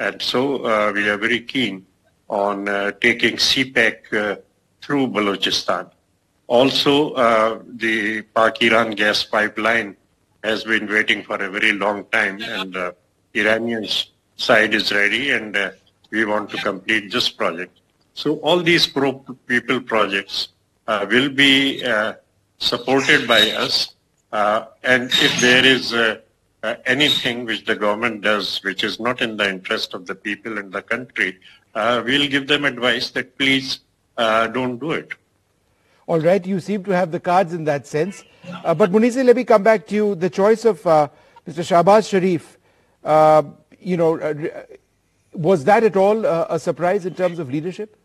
And 0.00 0.20
so 0.22 0.64
uh, 0.64 0.92
we 0.94 1.08
are 1.08 1.18
very 1.18 1.40
keen 1.40 1.86
on 2.32 2.68
uh, 2.68 2.90
taking 3.00 3.36
CPEC 3.36 4.40
through 4.82 5.06
Balochistan. 5.06 5.90
Also, 6.48 7.12
uh, 7.12 7.60
the 7.66 8.22
Pak-Iran 8.34 8.90
gas 8.90 9.24
pipeline 9.24 9.96
has 10.42 10.64
been 10.64 10.86
waiting 10.86 11.22
for 11.22 11.36
a 11.36 11.48
very 11.48 11.72
long 11.72 12.04
time 12.06 12.42
and 12.42 12.76
uh, 12.76 12.92
Iranian 13.34 13.86
side 14.36 14.74
is 14.74 14.92
ready 14.92 15.30
and 15.30 15.56
uh, 15.56 15.70
we 16.10 16.24
want 16.24 16.50
to 16.50 16.56
complete 16.58 17.10
this 17.12 17.28
project. 17.30 17.78
So 18.14 18.36
all 18.40 18.60
these 18.60 18.86
pro-people 18.86 19.80
projects 19.82 20.48
uh, 20.86 21.06
will 21.08 21.30
be 21.30 21.82
uh, 21.84 22.14
supported 22.58 23.26
by 23.28 23.50
us 23.52 23.94
uh, 24.32 24.66
and 24.82 25.04
if 25.04 25.40
there 25.40 25.64
is 25.64 25.94
anything 26.84 27.44
which 27.44 27.64
the 27.64 27.74
government 27.74 28.20
does 28.22 28.62
which 28.62 28.84
is 28.84 29.00
not 29.00 29.22
in 29.22 29.36
the 29.36 29.48
interest 29.48 29.94
of 29.94 30.06
the 30.06 30.14
people 30.14 30.58
and 30.58 30.72
the 30.72 30.82
country, 30.82 31.38
we'll 31.74 32.28
give 32.28 32.46
them 32.46 32.64
advice 32.64 33.10
that 33.10 33.36
please 33.38 33.80
don't 34.16 34.78
do 34.78 34.92
it. 34.92 35.12
All 36.06 36.20
right, 36.20 36.44
you 36.44 36.60
seem 36.60 36.84
to 36.84 36.90
have 36.90 37.12
the 37.12 37.20
cards 37.20 37.52
in 37.54 37.64
that 37.64 37.86
sense. 37.86 38.24
Uh, 38.64 38.74
but 38.74 38.90
Muneeza, 38.90 39.24
let 39.24 39.36
me 39.36 39.44
come 39.44 39.62
back 39.62 39.86
to 39.86 39.94
you. 39.94 40.14
The 40.16 40.28
choice 40.28 40.64
of 40.64 40.84
uh, 40.86 41.08
Mr. 41.46 41.62
Shehbaz 41.62 42.08
Sharif 42.08 42.58
uh, 43.04 43.42
you 43.80 43.96
know, 43.96 44.18
uh, 44.18 44.34
was 45.32 45.64
that 45.64 45.82
at 45.84 45.96
all 45.96 46.24
uh, 46.24 46.46
a 46.48 46.58
surprise 46.58 47.06
in 47.06 47.14
terms 47.14 47.38
of 47.38 47.50
leadership? 47.50 47.96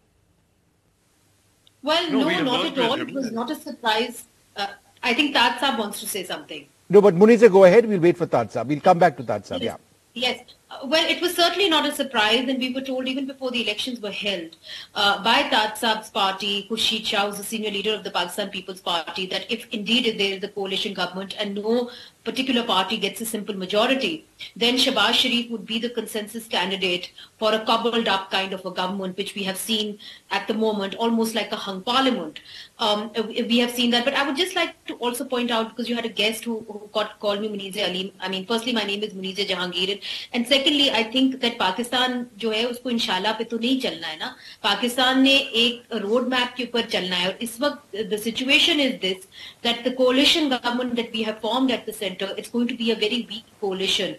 Well, 1.84 2.12
No, 2.12 2.20
no, 2.22 2.28
we 2.28 2.42
not 2.42 2.66
at 2.66 2.80
all. 2.80 3.00
It 3.00 3.14
was 3.14 3.32
not 3.32 3.52
a 3.52 3.56
surprise. 3.56 4.26
Uh, 4.56 4.68
I 5.04 5.14
think 5.14 5.34
Taj 5.34 5.62
wants 5.78 6.00
to 6.00 6.08
say 6.08 6.24
something. 6.24 6.66
No, 6.90 7.02
but 7.02 7.16
Muneeza, 7.16 7.52
go 7.52 7.66
ahead. 7.66 7.86
We'll 7.86 8.00
wait 8.00 8.18
for 8.18 8.26
Taj 8.26 8.48
Saab. 8.48 8.68
We'll 8.68 8.80
come 8.80 8.98
back 8.98 9.16
to 9.18 9.24
Taj 9.24 9.44
Saab. 9.44 9.62
Yeah. 9.62 9.78
Yes. 10.14 10.42
Well, 10.84 11.10
it 11.10 11.22
was 11.22 11.36
certainly 11.36 11.70
not 11.70 11.86
a 11.86 11.94
surprise, 11.94 12.48
and 12.48 12.60
we 12.60 12.74
were 12.74 12.82
told 12.82 13.08
even 13.08 13.26
before 13.26 13.52
the 13.52 13.64
elections 13.64 14.00
were 14.00 14.12
held 14.12 14.56
uh, 14.96 15.24
by 15.24 15.44
Taj 15.44 15.80
Saab's 15.80 16.10
party, 16.10 16.68
Khurshid 16.70 17.06
Shah, 17.06 17.28
who's 17.28 17.38
the 17.38 17.44
senior 17.44 17.72
leader 17.72 17.94
of 17.94 18.04
the 18.04 18.12
Pakistan 18.12 18.50
People's 18.50 18.82
Party, 18.82 19.26
that 19.28 19.52
if 19.52 19.68
indeed 19.72 20.18
there 20.20 20.34
is 20.34 20.44
a 20.44 20.48
coalition 20.50 20.94
government 20.94 21.36
and 21.40 21.56
no 21.56 21.90
particular 22.24 22.64
party 22.64 22.98
gets 22.98 23.22
a 23.22 23.26
simple 23.26 23.56
majority, 23.56 24.26
then 24.56 24.76
Shehbaz 24.76 25.14
Sharif 25.14 25.50
would 25.50 25.66
be 25.66 25.80
the 25.80 25.90
consensus 25.90 26.46
candidate 26.46 27.12
for 27.40 27.54
a 27.54 27.64
cobbled 27.66 28.08
up 28.08 28.30
kind 28.30 28.52
of 28.52 28.66
a 28.66 28.72
government, 28.72 29.16
which 29.18 29.34
we 29.34 29.44
have 29.44 29.58
seen 29.58 29.98
at 30.30 30.46
the 30.48 30.54
moment, 30.54 30.96
almost 30.96 31.36
like 31.36 31.54
a 31.54 31.56
hung 31.56 31.82
parliament. 31.82 32.42
Um, 32.80 33.12
we 33.28 33.60
have 33.60 33.72
seen 33.72 33.92
that. 33.92 34.04
But 34.04 34.14
I 34.14 34.28
would 34.28 34.36
just 34.36 34.56
like 34.56 34.76
to 34.88 34.96
also 34.96 35.24
point 35.24 35.52
out, 35.52 35.70
because 35.70 35.88
you 35.90 35.96
had 35.96 36.06
a 36.06 36.10
guest 36.10 36.44
who, 36.44 36.66
who 36.68 36.90
got, 36.92 37.18
called 37.22 37.40
me 37.40 37.48
Muneeza 37.48 37.88
Ali. 37.88 38.14
I 38.20 38.28
mean, 38.28 38.46
firstly, 38.46 38.74
my 38.74 38.84
name 38.84 39.04
is 39.04 39.14
Muneeza 39.14 39.48
Jahangir. 39.48 40.02
And 40.34 40.46
secondly, 40.67 40.91
I 40.91 41.03
think 41.05 41.41
that 41.41 41.59
Pakistan 41.59 42.27
जो 42.39 42.51
है 42.51 42.65
उसको 42.67 42.91
इंशाल्लाह 42.91 43.33
पे 43.39 43.45
तो 43.45 43.59
नहीं 43.59 43.81
चलना 43.81 44.07
है 44.07 44.19
ना 44.19 44.35
पाकिस्तान 44.63 45.21
ने 45.23 45.35
एक 45.63 45.95
रोड 46.03 46.29
मैप 46.29 46.55
के 46.57 46.65
ऊपर 46.65 46.87
चलना 46.95 47.17
है 47.17 47.29
और 47.29 47.39
इस 47.43 47.61
वक्त 47.61 47.97
the 48.11 48.19
situation 48.27 48.81
is 48.87 48.95
this 49.03 49.27
that 49.67 49.85
the 49.85 49.93
coalition 50.01 50.49
government 50.55 50.97
that 51.01 51.13
we 51.17 51.23
have 51.29 51.39
formed 51.41 51.75
at 51.77 51.85
the 51.91 51.97
center 51.99 52.31
it's 52.37 52.55
going 52.57 52.69
to 52.73 52.79
be 52.83 52.91
a 52.93 52.99
very 53.05 53.21
weak 53.31 53.53
coalition 53.61 54.17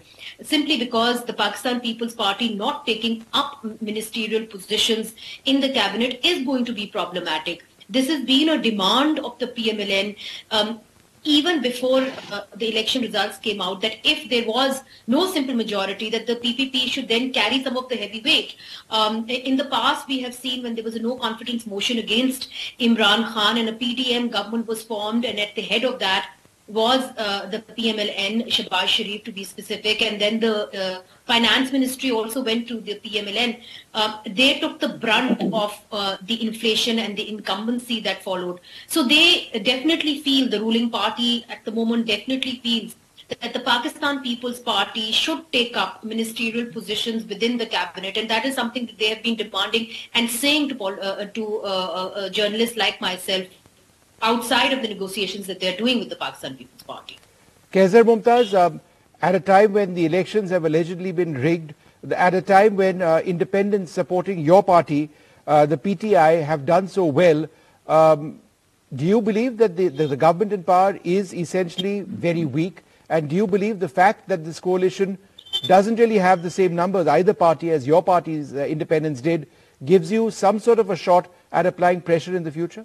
simply 0.53 0.77
because 0.86 1.25
the 1.25 1.38
Pakistan 1.42 1.84
People's 1.88 2.15
Party 2.24 2.53
not 2.63 2.86
taking 2.86 3.20
up 3.34 3.68
ministerial 3.92 4.46
positions 4.56 5.13
in 5.46 5.62
the 5.62 5.74
cabinet 5.82 6.20
is 6.24 6.46
going 6.46 6.65
to 6.65 6.80
be 6.82 6.88
problematic 6.88 7.65
this 7.89 8.08
has 8.08 8.25
been 8.25 8.50
a 8.50 8.62
demand 8.62 9.20
of 9.20 9.38
the 9.39 9.48
PMLN 9.48 10.15
um, 10.51 10.80
even 11.25 11.61
before 11.63 12.03
uh, 12.33 12.43
the 12.57 12.71
election 12.71 13.03
results 13.03 13.39
came 13.39 13.61
out 13.61 13.81
that 13.81 13.97
if 14.05 14.29
there 14.31 14.47
was 14.47 14.83
no 15.07 15.31
simple 15.33 15.55
majority 15.55 16.11
that 16.11 16.27
the 16.27 16.37
PPP 16.37 16.89
should 16.89 17.09
then 17.09 17.33
carry 17.33 17.63
some 17.63 17.77
of 17.77 17.89
the 17.89 17.97
heavy 17.97 18.21
weight. 18.25 18.57
Um, 18.91 19.29
in 19.29 19.57
the 19.57 19.67
past 19.67 20.09
we 20.09 20.21
have 20.21 20.35
seen 20.35 20.63
when 20.63 20.75
there 20.75 20.85
was 20.85 20.95
a 20.95 21.01
no 21.01 21.17
confidence 21.17 21.67
motion 21.67 21.99
against 21.99 22.49
Imran 22.81 23.33
Khan 23.33 23.59
and 23.59 23.69
a 23.69 23.73
PDM 23.73 24.31
government 24.31 24.67
was 24.67 24.83
formed 24.83 25.25
and 25.25 25.39
at 25.39 25.55
the 25.55 25.63
head 25.63 25.85
of 25.85 25.99
that 25.99 26.31
was 26.69 27.03
uh, 27.17 27.47
the 27.47 27.61
PMLN, 27.61 28.47
Shehbaz 28.47 28.87
Sharif 28.87 29.25
to 29.25 29.33
be 29.33 29.43
specific, 29.43 30.03
and 30.03 30.21
then 30.21 30.39
the 30.39 30.69
uh, 30.79 31.03
finance 31.27 31.73
ministry 31.73 32.11
also 32.11 32.43
went 32.43 32.69
to 32.69 32.81
the 32.81 33.01
PMLN. 33.05 33.61
Um, 33.95 34.19
they 34.27 34.61
took 34.61 34.79
the 34.79 34.91
brunt 34.91 35.43
of 35.53 35.79
uh, 35.91 36.19
the 36.23 36.47
inflation 36.47 36.99
and 36.99 37.17
the 37.17 37.29
incumbency 37.29 38.01
that 38.01 38.23
followed. 38.23 38.61
So 38.87 39.03
they 39.03 39.51
definitely 39.65 40.21
feel, 40.21 40.49
the 40.51 40.61
ruling 40.61 40.91
party 40.91 41.47
at 41.49 41.65
the 41.65 41.73
moment 41.73 42.07
definitely 42.07 42.61
feels 42.63 42.97
that 43.29 43.53
the 43.53 43.61
Pakistan 43.61 44.23
People's 44.23 44.59
Party 44.59 45.13
should 45.13 45.51
take 45.53 45.77
up 45.77 46.03
ministerial 46.03 46.73
positions 46.73 47.27
within 47.27 47.59
the 47.59 47.67
cabinet, 47.67 48.17
and 48.17 48.29
that 48.31 48.45
is 48.45 48.55
something 48.55 48.87
that 48.87 48.99
they 48.99 49.09
have 49.09 49.23
been 49.23 49.37
demanding 49.37 49.89
and 50.15 50.31
saying 50.31 50.71
to, 50.71 50.85
uh, 50.85 51.25
to 51.27 51.61
uh, 51.61 51.65
uh, 51.65 52.29
journalists 52.31 52.77
like 52.77 53.01
myself 53.01 53.47
outside 54.23 54.73
of 54.73 54.83
the 54.83 54.89
negotiations 54.89 55.47
that 55.47 55.61
they're 55.61 55.77
doing 55.77 55.99
with 55.99 56.09
the 56.09 56.17
Pakistan 56.17 56.57
People's 56.57 56.83
Party. 56.83 57.19
Kaiser 57.73 58.05
Mumtaz, 58.05 58.55
um, 58.55 58.81
at 59.21 59.35
a 59.35 59.41
time 59.41 59.73
when 59.73 59.95
the 59.95 60.07
elections 60.07 60.51
have 60.51 60.65
allegedly 60.65 61.13
been 61.13 61.35
rigged, 61.35 61.75
at 62.11 62.35
a 62.35 62.43
time 62.43 62.77
when 62.77 63.03
uh, 63.03 63.21
independents 63.25 63.93
supporting 63.93 64.39
your 64.39 64.63
party, 64.63 65.11
uh, 65.47 65.67
the 65.67 65.77
PTI, 65.77 66.45
have 66.45 66.65
done 66.65 66.89
so 66.89 67.05
well, 67.05 67.47
um, 67.87 68.41
do 68.95 69.05
you 69.05 69.21
believe 69.21 69.59
that 69.59 69.77
the, 69.77 69.89
the, 69.89 70.07
the 70.07 70.17
government 70.17 70.53
in 70.53 70.63
power 70.63 70.99
is 71.05 71.35
essentially 71.35 72.01
very 72.01 72.45
weak? 72.45 72.83
And 73.11 73.29
do 73.29 73.37
you 73.37 73.47
believe 73.47 73.81
the 73.81 73.89
fact 73.89 74.29
that 74.29 74.45
this 74.45 74.61
coalition 74.61 75.19
doesn't 75.67 75.97
really 75.97 76.19
have 76.19 76.43
the 76.43 76.51
same 76.51 76.75
numbers, 76.75 77.07
either 77.07 77.35
party 77.35 77.71
as 77.71 77.87
your 77.87 78.03
party's 78.03 78.55
uh, 78.55 78.59
independents 78.59 79.21
did, 79.21 79.49
gives 79.85 80.11
you 80.11 80.31
some 80.31 80.59
sort 80.59 80.79
of 80.79 80.91
a 80.91 80.97
shot 80.97 81.33
at 81.53 81.67
applying 81.67 82.01
pressure 82.01 82.37
in 82.37 82.45
the 82.45 82.53
future? 82.53 82.85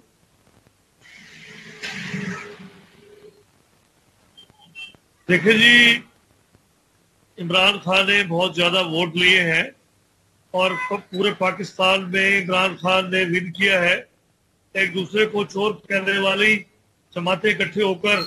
دیکھیں 5.28 5.52
جی 5.52 5.98
عمران 7.38 7.78
خان 7.78 8.06
نے 8.06 8.22
بہت 8.28 8.54
زیادہ 8.54 8.82
vote 8.84 9.14
لیے 9.16 9.40
ہیں 9.42 9.62
اور 10.50 10.70
پورے 11.10 11.32
پاکستان 11.38 12.10
میں 12.10 12.26
عمران 12.42 12.76
خان 12.76 13.10
نے 13.10 13.22
ون 13.22 13.52
کیا 13.52 13.80
ہے۔ 13.80 13.96
ایک 14.74 14.94
دوسرے 14.94 15.26
کو 15.26 15.44
چور 15.44 15.74
کہنے 15.88 16.18
والی 16.18 16.56
جماعتیں 17.14 17.50
اکٹھے 17.50 17.82
ہو 17.82 17.94
کر 17.94 18.18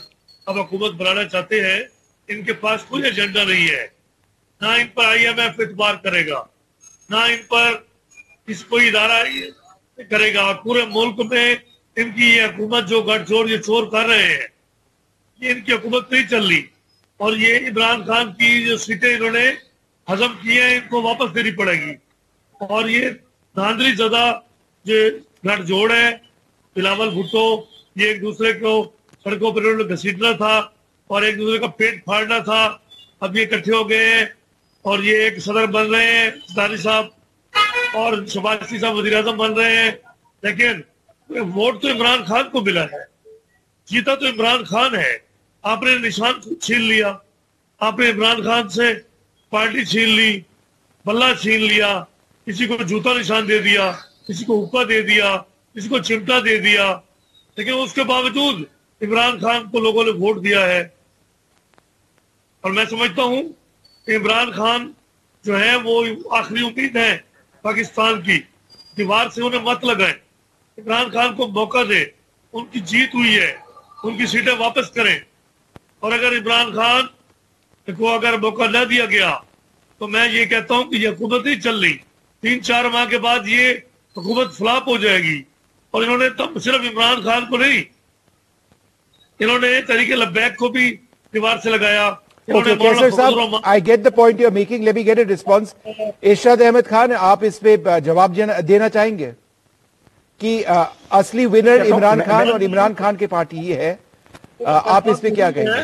اب 0.45 0.59
حکومت 0.59 0.93
بنانا 0.93 1.23
چاہتے 1.23 1.59
ہیں۔ 1.65 1.79
ان 2.27 2.43
کے 2.43 2.53
پاس 2.53 2.83
کوئی 2.87 3.03
ایجنڈا 3.03 3.43
نہیں 3.43 3.67
ہے۔ 3.67 3.85
نہ 4.61 4.67
ان 4.67 4.87
پر 4.87 5.05
آئی 5.05 5.27
ایم 5.27 5.39
ایف 5.39 5.59
اعتبار 5.59 5.95
کرے 5.95 6.27
گا، 6.27 6.43
نہ 7.09 7.15
ان 7.15 7.41
پر 7.47 7.69
اس 8.47 8.63
کوئی 8.65 8.87
ادارہ 8.87 9.23
کرے 10.09 10.33
گا۔ 10.33 10.51
پورے 10.63 10.81
ملک 10.89 11.19
میں 11.31 11.55
ان 11.95 12.11
کی 12.11 12.25
یہ 12.29 12.43
حکومت 12.43 12.87
جو 12.89 13.01
گٹھ 13.01 13.29
جوڑ 13.29 13.49
یہ 13.49 13.57
چور 13.57 13.83
کر 13.91 14.05
رہے 14.05 14.27
ہیں۔ 14.33 14.47
یہ 15.39 15.51
ان 15.51 15.61
کی 15.61 15.73
حکومت 15.73 16.11
نہیں 16.11 16.27
چل 16.29 16.47
رہی۔ 16.47 16.61
اور 17.19 17.33
یہ 17.37 17.67
عمران 17.67 18.03
خان 18.05 18.31
کی 18.33 18.49
جو 18.65 18.77
سیٹیں 18.77 19.13
انہوں 19.15 19.31
نے 19.31 19.47
حضم 20.07 20.33
کی 20.41 20.59
ہیں، 20.61 20.75
ان 20.75 20.87
کو 20.89 21.01
واپس 21.01 21.33
دینی 21.35 21.51
پڑے 21.51 21.73
گی۔ 21.81 21.93
اور 22.61 22.89
یہ 22.89 23.09
دھاندری 23.55 23.91
زدہ 23.95 24.25
جو 24.85 24.95
گھٹ 25.45 25.63
جوڑ 25.67 25.91
ہے، 25.91 26.09
بلاول 26.75 27.09
بھٹو، 27.09 27.45
یہ 27.95 28.07
ایک 28.07 28.21
دوسرے 28.21 28.53
کو 28.53 28.71
سڑکوں 29.23 29.51
پر 29.51 29.61
انہوں 29.61 29.77
نے 29.77 29.93
گھسیٹنا 29.93 30.31
تھا 30.31 30.55
اور 31.09 31.21
ایک 31.21 31.37
دوسرے 31.37 31.59
کا 31.59 31.67
پیٹ 31.77 32.03
پھاڑنا 32.05 32.39
تھا۔ 32.39 32.61
اب 33.19 33.35
یہ 33.37 33.45
کٹھے 33.45 33.73
ہو 33.75 33.89
گئے 33.89 34.05
ہیں 34.05 34.25
اور 34.85 34.99
یہ 35.03 35.23
ایک 35.23 35.39
صدر 35.43 35.65
بن 35.75 35.93
رہے 35.95 36.11
ہیں 36.11 36.29
داری 36.55 36.77
صاحب، 36.77 37.05
اور 37.93 38.25
شبازی 38.33 38.79
صاحب 38.79 38.95
وزیر 38.95 39.15
اعظم 39.15 39.37
بن 39.37 39.53
رہے 39.53 39.75
ہیں۔ 39.75 39.91
لیکن 40.43 40.81
ووٹ 41.29 41.81
تو 41.81 41.87
عمران 41.91 42.23
خان 42.25 42.49
کو 42.51 42.61
ملا 42.61 42.83
ہے، 42.83 43.03
جیتا 43.87 44.15
تو 44.15 44.27
عمران 44.27 44.63
خان 44.63 44.95
ہے۔ 44.95 45.17
آپ 45.67 45.83
نے 45.83 45.97
نشان 45.97 46.59
چھین 46.59 46.81
لیا، 46.81 47.17
آپ 47.79 47.99
نے 47.99 48.09
عمران 48.09 48.43
خان 48.43 48.69
سے 48.69 48.93
پارٹی 49.49 49.85
چھین 49.85 50.09
لی، 50.09 50.41
بلہ 51.05 51.33
چھین 51.41 51.59
لیا، 51.59 52.03
کسی 52.45 52.65
کو 52.65 52.77
جوتا 52.83 53.13
نشان 53.13 53.47
دے 53.47 53.57
دیا، 53.57 53.91
کسی 54.27 54.45
کو 54.45 54.65
حکا 54.65 54.83
دے 54.89 55.01
دیا، 55.01 55.37
کسی 55.75 55.89
کو 55.89 55.99
چمٹا 55.99 56.39
دے 56.39 56.57
دیا۔ 56.57 56.99
لیکن 57.55 57.73
اس 57.73 57.93
کے 57.93 58.03
باوجود 58.03 58.61
عمران 59.01 59.39
خان 59.39 59.69
کو 59.69 59.79
لوگوں 59.79 60.03
نے 60.03 60.11
ووٹ 60.11 60.43
دیا 60.43 60.65
ہے۔ 60.65 60.87
اور 62.61 62.71
میں 62.71 62.85
سمجھتا 62.89 63.23
ہوں 63.23 63.43
کہ 64.05 64.15
عمران 64.15 64.51
خان 64.51 64.91
جو 65.43 65.59
ہے 65.59 65.75
وہ 65.75 66.05
آخری 66.31 66.65
امید 66.65 66.95
ہے 66.95 67.17
پاکستان 67.61 68.21
کی۔ 68.21 68.39
دیوار 68.97 69.29
سے 69.29 69.41
انہیں 69.41 69.61
مت 69.61 69.83
لگائیں۔ 69.83 70.15
عمران 70.77 71.09
خان 71.11 71.35
کو 71.35 71.47
موقع 71.47 71.83
دے 71.89 72.05
ان 72.53 72.65
کی 72.65 72.79
جیت 72.79 73.15
ہوئی 73.15 73.39
ہے۔ 73.39 73.57
ان 74.03 74.17
کی 74.17 74.25
سیٹیں 74.25 74.53
واپس 74.53 74.89
کریں۔ 74.89 75.19
اور 75.99 76.11
اگر 76.11 76.31
عمران 76.37 76.73
خان 76.73 77.05
کو 77.93 78.09
اگر 78.13 78.37
موقع 78.37 78.67
نہ 78.67 78.83
دیا 78.89 79.05
گیا 79.05 79.37
تو 79.97 80.07
میں 80.07 80.27
یہ 80.31 80.45
کہتا 80.45 80.75
ہوں 80.75 80.83
کہ 80.83 80.95
یہ 80.95 81.09
حکومت 81.09 81.45
نہیں 81.45 81.59
چل 81.59 81.79
رہی۔ 81.79 81.97
تین 82.43 82.61
چار 82.61 82.85
ماہ 82.85 83.05
کے 83.05 83.17
بعد 83.17 83.39
یہ 83.45 83.73
حکومت 84.17 84.57
فلاپ 84.57 84.87
ہو 84.87 84.97
جائے 84.97 85.19
گی۔ 85.19 85.41
اور 85.91 86.03
انہوں 86.03 86.17
نے 86.17 86.29
تب 86.29 86.61
صرف 86.61 86.81
عمران 86.81 87.21
خان 87.21 87.45
کو 87.49 87.57
نہیں 87.57 87.83
انہوں 89.39 89.59
نے 89.59 89.81
طریقے 89.81 90.15
لبیک 90.15 90.57
کو 90.57 90.67
بھی 90.67 90.95
دیوار 91.33 91.57
سے 91.63 91.69
لگایا۔ 91.69 92.11
ارشاد 96.21 96.61
احمد 96.61 96.89
خان 96.89 97.11
آپ 97.19 97.39
اس 97.41 97.59
پہ 97.59 97.75
جواب 98.03 98.39
دینا 98.67 98.89
چاہیں 98.89 99.17
گے 99.19 99.31
کہ 100.37 100.63
اصلی 101.09 101.45
ونر 101.45 101.79
اچھا، 101.81 101.95
عمران 101.95 102.19
خان 102.25 102.49
اور 102.51 102.59
عمران 102.59 102.93
خان 102.97 103.15
کی 103.15 103.27
پارٹی 103.27 103.57
یہ 103.57 103.75
ہے۔ 103.75 103.95
آپ 104.59 105.09
اس 105.09 105.21
پہ 105.21 105.29
کیا 105.29 105.51
کہیں 105.51 105.65
گے؟ 105.65 105.81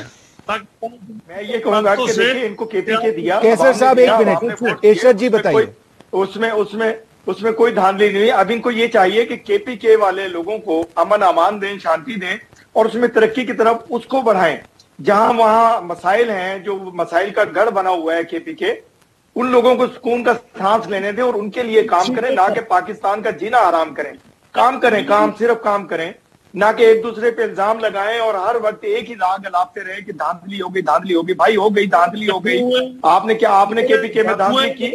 میں 1.27 1.41
یہ 1.43 1.57
کہوں 1.57 1.83
گا 1.83 1.95
کہ 1.95 2.11
دیکھیں 2.13 2.43
ان 2.45 2.55
کو 2.55 2.65
کے 2.65 2.81
پی 2.81 2.93
کے 3.01 3.11
دیا 3.11 3.39
کیسر 3.39 3.73
صاحب 3.73 3.97
ایک 3.97 4.09
منٹ 4.43 4.85
عشرت 4.85 5.15
جی 5.15 5.29
بتائیے۔ 5.29 5.65
اس 6.11 6.35
میں 6.35 6.51
اس 6.51 6.73
میں 6.73 6.93
اس 7.27 7.41
میں 7.41 7.51
کوئی 7.51 7.73
دھاندلی 7.73 8.09
نہیں 8.09 8.31
اب 8.31 8.51
ان 8.53 8.61
کو 8.61 8.71
یہ 8.71 8.87
چاہیے 8.87 9.25
کہ 9.25 9.35
کے 9.35 9.57
پی 9.57 9.75
کے 9.75 9.95
والے 9.95 10.27
لوگوں 10.27 10.57
کو 10.57 10.85
امن 10.95 11.23
امان 11.23 11.61
دیں 11.61 11.77
شانتی 11.83 12.15
دیں 12.15 12.35
اور 12.73 12.85
اس 12.85 12.93
میں 12.93 13.07
ترقی 13.07 13.45
کی 13.45 13.53
طرف 13.53 13.75
اس 13.89 14.05
کو 14.05 14.21
بڑھائیں۔ 14.21 14.57
جہاں 15.03 15.33
وہاں 15.33 15.81
مسائل 15.81 16.29
ہیں 16.29 16.57
جو 16.59 16.75
مسائل 16.93 17.29
کا 17.29 17.43
گڑھ 17.55 17.69
بنا 17.69 17.89
ہوا 17.89 18.15
ہے 18.15 18.23
کے 18.23 18.39
پی 18.39 18.53
کے 18.53 18.73
ان 19.35 19.51
لوگوں 19.51 19.75
کو 19.75 19.87
سکون 19.87 20.23
کا 20.23 20.33
سانس 20.57 20.87
لینے 20.87 21.11
دیں 21.11 21.23
اور 21.23 21.33
ان 21.33 21.49
کے 21.49 21.63
لیے 21.63 21.83
کام 21.83 22.05
جی، 22.07 22.13
کریں 22.13 22.29
جی، 22.29 22.35
نہ 22.35 22.53
کہ 22.53 22.61
پاکستان 22.61 23.21
کا 23.21 23.29
جینا 23.29 23.57
آرام 23.57 23.93
کریں۔ 23.93 24.13
کام 24.51 24.79
کریں 24.79 25.07
کام 25.07 25.31
صرف 25.39 25.63
کام 25.63 25.87
کریں۔ 25.87 26.11
نہ 26.53 26.65
کہ 26.77 26.83
ایک 26.83 27.03
دوسرے 27.03 27.29
پہ 27.31 27.41
الزام 27.41 27.79
لگائیں 27.79 28.19
اور 28.19 28.33
ہر 28.33 28.55
وقت 28.63 28.83
ایک 28.83 29.09
ہی 29.09 29.15
لاگ 29.19 29.45
لاپتے 29.51 29.81
رہے 29.83 30.01
کہ 30.05 30.11
دھاندلی 30.11 30.61
ہو 30.61 30.73
گئی 30.73 30.81
دھاندلی 30.81 31.15
ہو 31.15 31.27
گئی۔ 31.27 31.35
بھائی 31.35 31.55
ہو 31.55 31.75
گئی 31.75 31.85
دھاندلی 31.85 32.29
ہو 32.29 32.43
گئی۔ 32.45 32.61
آپ 33.13 33.25
نے 33.25 33.35
کیا 33.35 33.49
آپ 33.59 33.71
نے 33.71 33.81
کے 33.87 33.97
پی 33.97 34.07
کے 34.07 34.23
میں 34.23 34.33
دھاندلی 34.33 34.73
کی؟ 34.73 34.91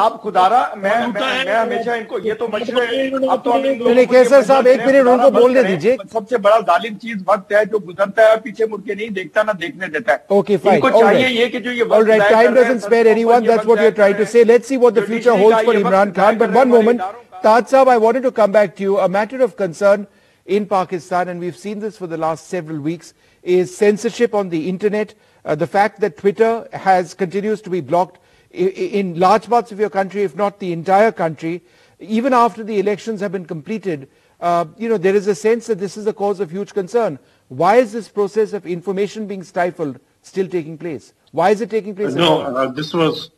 آپ 0.00 0.22
خدارا 0.22 0.62
میں 0.76 0.90
میں 1.14 1.54
ہمیشہ 1.54 1.90
ان 1.90 2.04
کو 2.08 2.18
یہ 2.24 2.34
تو 2.38 2.48
مشورے 2.52 3.08
اب 3.30 3.44
تو 3.44 3.58
یعنی 3.64 4.04
کیسر 4.04 4.42
صاحب 4.42 4.66
ایک 4.66 4.80
منٹ 4.86 5.08
ان 5.08 5.20
کو 5.22 5.30
بولنے 5.38 5.62
دیجیے۔ 5.62 5.96
سب 6.12 6.28
سے 6.30 6.38
بڑا 6.46 6.58
ظالم 6.66 6.98
چیز 7.02 7.22
وقت 7.26 7.52
ہے 7.52 7.64
جو 7.64 7.78
گزرتا 7.88 8.22
ہے 8.22 8.28
اور 8.28 8.38
پیچھے 8.44 8.66
مڑ 8.70 8.80
کے 8.86 8.94
نہیں 8.94 9.14
دیکھتا 9.20 9.42
نہ 9.42 9.52
دیکھنے 9.60 9.86
دیتا 9.86 10.12
ہے۔ 10.12 10.18
اوکے 10.28 10.56
فائن 10.56 10.80
کو 10.80 10.90
چاہیے 10.90 11.28
یہ 11.28 11.46
کہ 11.46 11.58
جو 11.58 11.72
یہ 11.72 11.96
All 11.98 12.10
right, 12.10 12.28
time 12.32 12.60
doesn't 12.60 12.84
spare 12.88 13.06
anyone. 13.14 13.48
That's 13.48 13.70
what 13.70 13.86
we're 13.86 13.96
trying 14.02 14.20
to 14.20 14.26
say. 14.34 14.44
Let's 14.52 14.68
see 14.72 14.82
what 14.84 15.00
the 15.00 15.08
future 15.08 15.40
holds 15.44 15.64
for 15.64 15.80
Imran 15.80 16.14
Khan 16.16 16.38
But 16.44 16.60
one 16.60 16.76
moment, 16.76 17.08
Taaj 17.42 17.72
Saab, 17.72 17.88
I 17.88 17.98
wanted 18.04 18.24
to 18.28 18.36
come 18.42 18.56
back 18.60 18.78
to 18.78 18.88
you. 18.88 19.02
A 19.08 19.08
matter 19.18 19.44
of 19.46 19.56
concern 19.56 20.06
in 20.48 20.66
Pakistan, 20.66 21.28
and 21.28 21.38
we've 21.38 21.56
seen 21.56 21.78
this 21.78 21.96
for 21.98 22.06
the 22.06 22.16
last 22.16 22.48
several 22.48 22.80
weeks, 22.80 23.14
is 23.42 23.76
censorship 23.76 24.34
on 24.34 24.48
the 24.48 24.68
internet. 24.68 25.14
Uh, 25.44 25.54
the 25.54 25.66
fact 25.66 26.00
that 26.00 26.16
Twitter 26.16 26.66
has 26.72 27.14
continues 27.14 27.60
to 27.62 27.70
be 27.70 27.80
blocked 27.80 28.18
i- 28.54 28.56
i- 28.58 28.90
in 29.00 29.18
large 29.20 29.48
parts 29.48 29.70
of 29.72 29.78
your 29.78 29.90
country, 29.90 30.22
if 30.22 30.34
not 30.34 30.58
the 30.58 30.72
entire 30.72 31.12
country, 31.12 31.62
even 32.00 32.32
after 32.32 32.64
the 32.64 32.78
elections 32.78 33.20
have 33.20 33.30
been 33.32 33.44
completed. 33.44 34.08
Uh, 34.40 34.64
you 34.78 34.88
know, 34.88 34.96
there 34.96 35.14
is 35.14 35.26
a 35.26 35.34
sense 35.34 35.66
that 35.66 35.78
this 35.78 35.96
is 35.96 36.06
a 36.06 36.12
cause 36.12 36.40
of 36.40 36.50
huge 36.50 36.72
concern. 36.72 37.18
Why 37.48 37.76
is 37.76 37.92
this 37.92 38.08
process 38.08 38.52
of 38.52 38.66
information 38.66 39.26
being 39.26 39.42
stifled 39.42 39.98
still 40.22 40.48
taking 40.48 40.78
place? 40.78 41.12
Why 41.32 41.50
is 41.50 41.60
it 41.60 41.70
taking 41.70 41.94
place? 41.94 42.14
No, 42.14 42.40
uh, 42.42 42.66
this 42.68 42.94
was, 42.94 43.30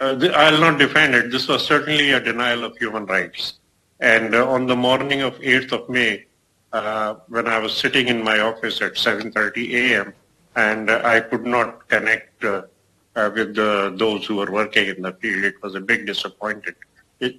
uh, 0.00 0.14
th- 0.18 0.32
I'll 0.32 0.58
not 0.60 0.78
defend 0.78 1.14
it. 1.14 1.30
This 1.30 1.46
was 1.48 1.64
certainly 1.64 2.10
a 2.12 2.20
denial 2.20 2.64
of 2.64 2.76
human 2.78 3.06
rights. 3.06 3.54
And 4.00 4.34
uh, 4.34 4.48
on 4.48 4.66
the 4.66 4.74
morning 4.76 5.20
of 5.22 5.38
8th 5.40 5.72
of 5.72 5.88
May, 5.88 6.24
uh, 6.72 7.14
when 7.28 7.46
I 7.46 7.58
was 7.58 7.76
sitting 7.76 8.08
in 8.08 8.22
my 8.22 8.40
office 8.40 8.80
at 8.80 8.94
7.30 8.94 9.74
a.m., 9.74 10.14
and 10.56 10.90
uh, 10.90 11.00
I 11.04 11.20
could 11.20 11.44
not 11.46 11.88
connect 11.88 12.44
uh, 12.44 12.62
uh, 13.16 13.30
with 13.34 13.54
those 13.54 14.26
who 14.26 14.36
were 14.36 14.50
working 14.50 14.88
in 14.88 15.02
the 15.02 15.12
field, 15.14 15.44
it 15.44 15.62
was 15.62 15.74
a 15.74 15.80
big 15.80 16.06
disappointed, 16.06 16.74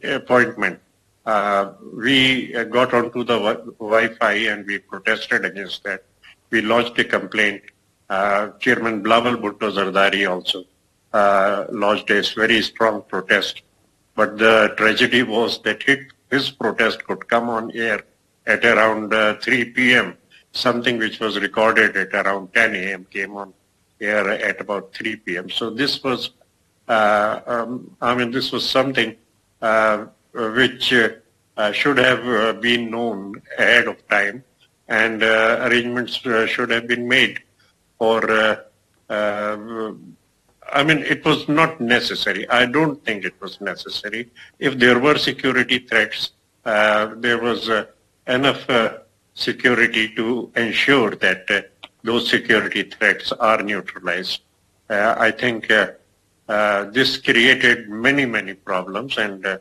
appointment. 0.03 0.79
Uh, 1.25 1.73
we 1.95 2.53
uh, 2.55 2.63
got 2.65 2.93
onto 2.93 3.23
the 3.23 3.37
wi- 3.37 3.65
Wi-Fi 3.79 4.33
and 4.33 4.65
we 4.65 4.77
protested 4.79 5.45
against 5.45 5.83
that. 5.83 6.03
We 6.49 6.61
lodged 6.61 6.97
a 6.99 7.03
complaint. 7.03 7.61
Chairman 8.59 9.03
Bilawal 9.03 9.37
Bhutto 9.41 9.71
Zardari 9.71 10.29
also 10.29 10.65
lodged 11.71 12.11
a 12.11 12.21
very 12.35 12.61
strong 12.61 13.01
protest. 13.03 13.63
But 14.15 14.37
the 14.37 14.73
tragedy 14.77 15.23
was 15.23 15.59
that 15.63 15.81
his 16.29 16.51
protest 16.51 17.03
could 17.05 17.27
come 17.27 17.49
on 17.49 17.71
air 17.71 18.03
at 18.45 18.65
around 18.65 19.13
uh, 19.13 19.35
3 19.39 19.65
p.m. 19.65 20.17
Something 20.51 20.97
which 20.97 21.19
was 21.19 21.39
recorded 21.39 21.95
at 21.97 22.13
around 22.13 22.53
10 22.53 22.75
a.m. 22.75 23.05
came 23.09 23.35
on 23.35 23.53
air 24.00 24.29
at 24.29 24.62
about 24.62 24.93
3 24.93 25.15
p.m. 25.17 25.50
So 25.50 25.69
this 25.69 26.03
was, 26.03 26.31
uh, 26.88 27.39
um, 27.45 27.95
I 28.01 28.15
mean, 28.15 28.31
this 28.31 28.51
was 28.51 28.69
something 28.69 29.15
uh, 29.62 30.05
which 30.33 30.93
uh, 30.93 31.71
should 31.71 31.97
have 31.97 32.27
uh, 32.27 32.53
been 32.53 32.91
known 32.91 33.41
ahead 33.57 33.88
of 33.88 34.07
time, 34.07 34.43
and 34.88 35.23
uh, 35.23 35.59
arrangements 35.62 36.13
should 36.13 36.69
have 36.69 36.88
been 36.88 37.07
made 37.07 37.39
for. 37.97 38.63
I 40.71 40.81
mean, 40.81 41.00
it 41.00 41.23
was 41.23 41.47
not 41.47 41.79
necessary. 41.79 42.50
I 42.50 42.65
don't 42.65 43.03
think 43.05 43.25
it 43.25 43.39
was 43.39 43.62
necessary. 43.62 44.31
If 44.59 44.79
there 44.79 44.97
were 44.97 45.17
security 45.17 45.79
threats, 45.79 46.31
uh, 46.65 47.13
there 47.17 47.39
was 47.39 47.69
uh, 47.69 47.85
enough 48.27 48.70
uh, 48.70 48.98
security 49.34 50.13
to 50.15 50.51
ensure 50.56 51.12
that 51.15 51.50
uh, 51.50 51.62
those 52.03 52.30
security 52.30 52.84
threats 52.84 53.32
are 53.34 53.62
neutralized. 53.62 54.42
Uh, 54.89 55.15
I 55.18 55.32
think 55.32 55.72
uh, 55.72 55.92
uh, 56.48 56.86
this 56.86 57.18
created 57.18 57.89
many, 57.89 58.25
many 58.25 58.53
problems, 58.53 59.18
and 59.18 59.46
uh, 59.46 59.58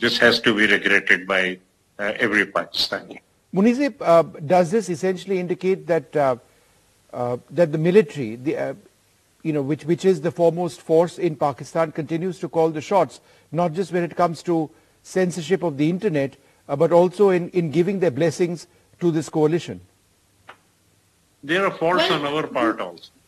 this 0.00 0.18
has 0.18 0.40
to 0.40 0.54
be 0.54 0.66
regretted 0.66 1.26
by 1.26 1.58
every 1.98 2.46
Pakistani. 2.46 3.20
Muneeza, 3.54 3.94
uh, 4.00 4.22
does 4.22 4.70
this 4.70 4.88
essentially 4.88 5.38
indicate 5.38 5.86
that 5.86 6.12
that 6.12 6.40
the 7.72 7.78
military, 7.78 8.36
the, 8.36 8.76
you 9.42 9.52
know, 9.52 9.62
which 9.62 9.84
which 9.84 10.04
is 10.04 10.22
the 10.22 10.30
foremost 10.30 10.80
force 10.80 11.18
in 11.18 11.36
Pakistan, 11.36 11.92
continues 11.92 12.38
to 12.40 12.48
call 12.48 12.70
the 12.70 12.80
shots, 12.80 13.20
not 13.52 13.72
just 13.72 13.92
when 13.92 14.02
it 14.02 14.16
comes 14.16 14.42
to 14.42 14.70
censorship 15.02 15.62
of 15.62 15.76
the 15.76 15.88
internet, 15.88 16.36
but 16.66 16.92
also 16.92 17.30
in, 17.30 17.48
in 17.50 17.70
giving 17.70 18.00
their 18.00 18.10
blessings 18.10 18.66
to 19.00 19.10
this 19.10 19.28
coalition? 19.28 19.80
There 21.42 21.66
are 21.66 21.70
faults 21.72 22.08
Well- 22.08 22.26
on 22.26 22.34
our 22.34 22.46
part 22.46 22.80
also. 22.80 23.10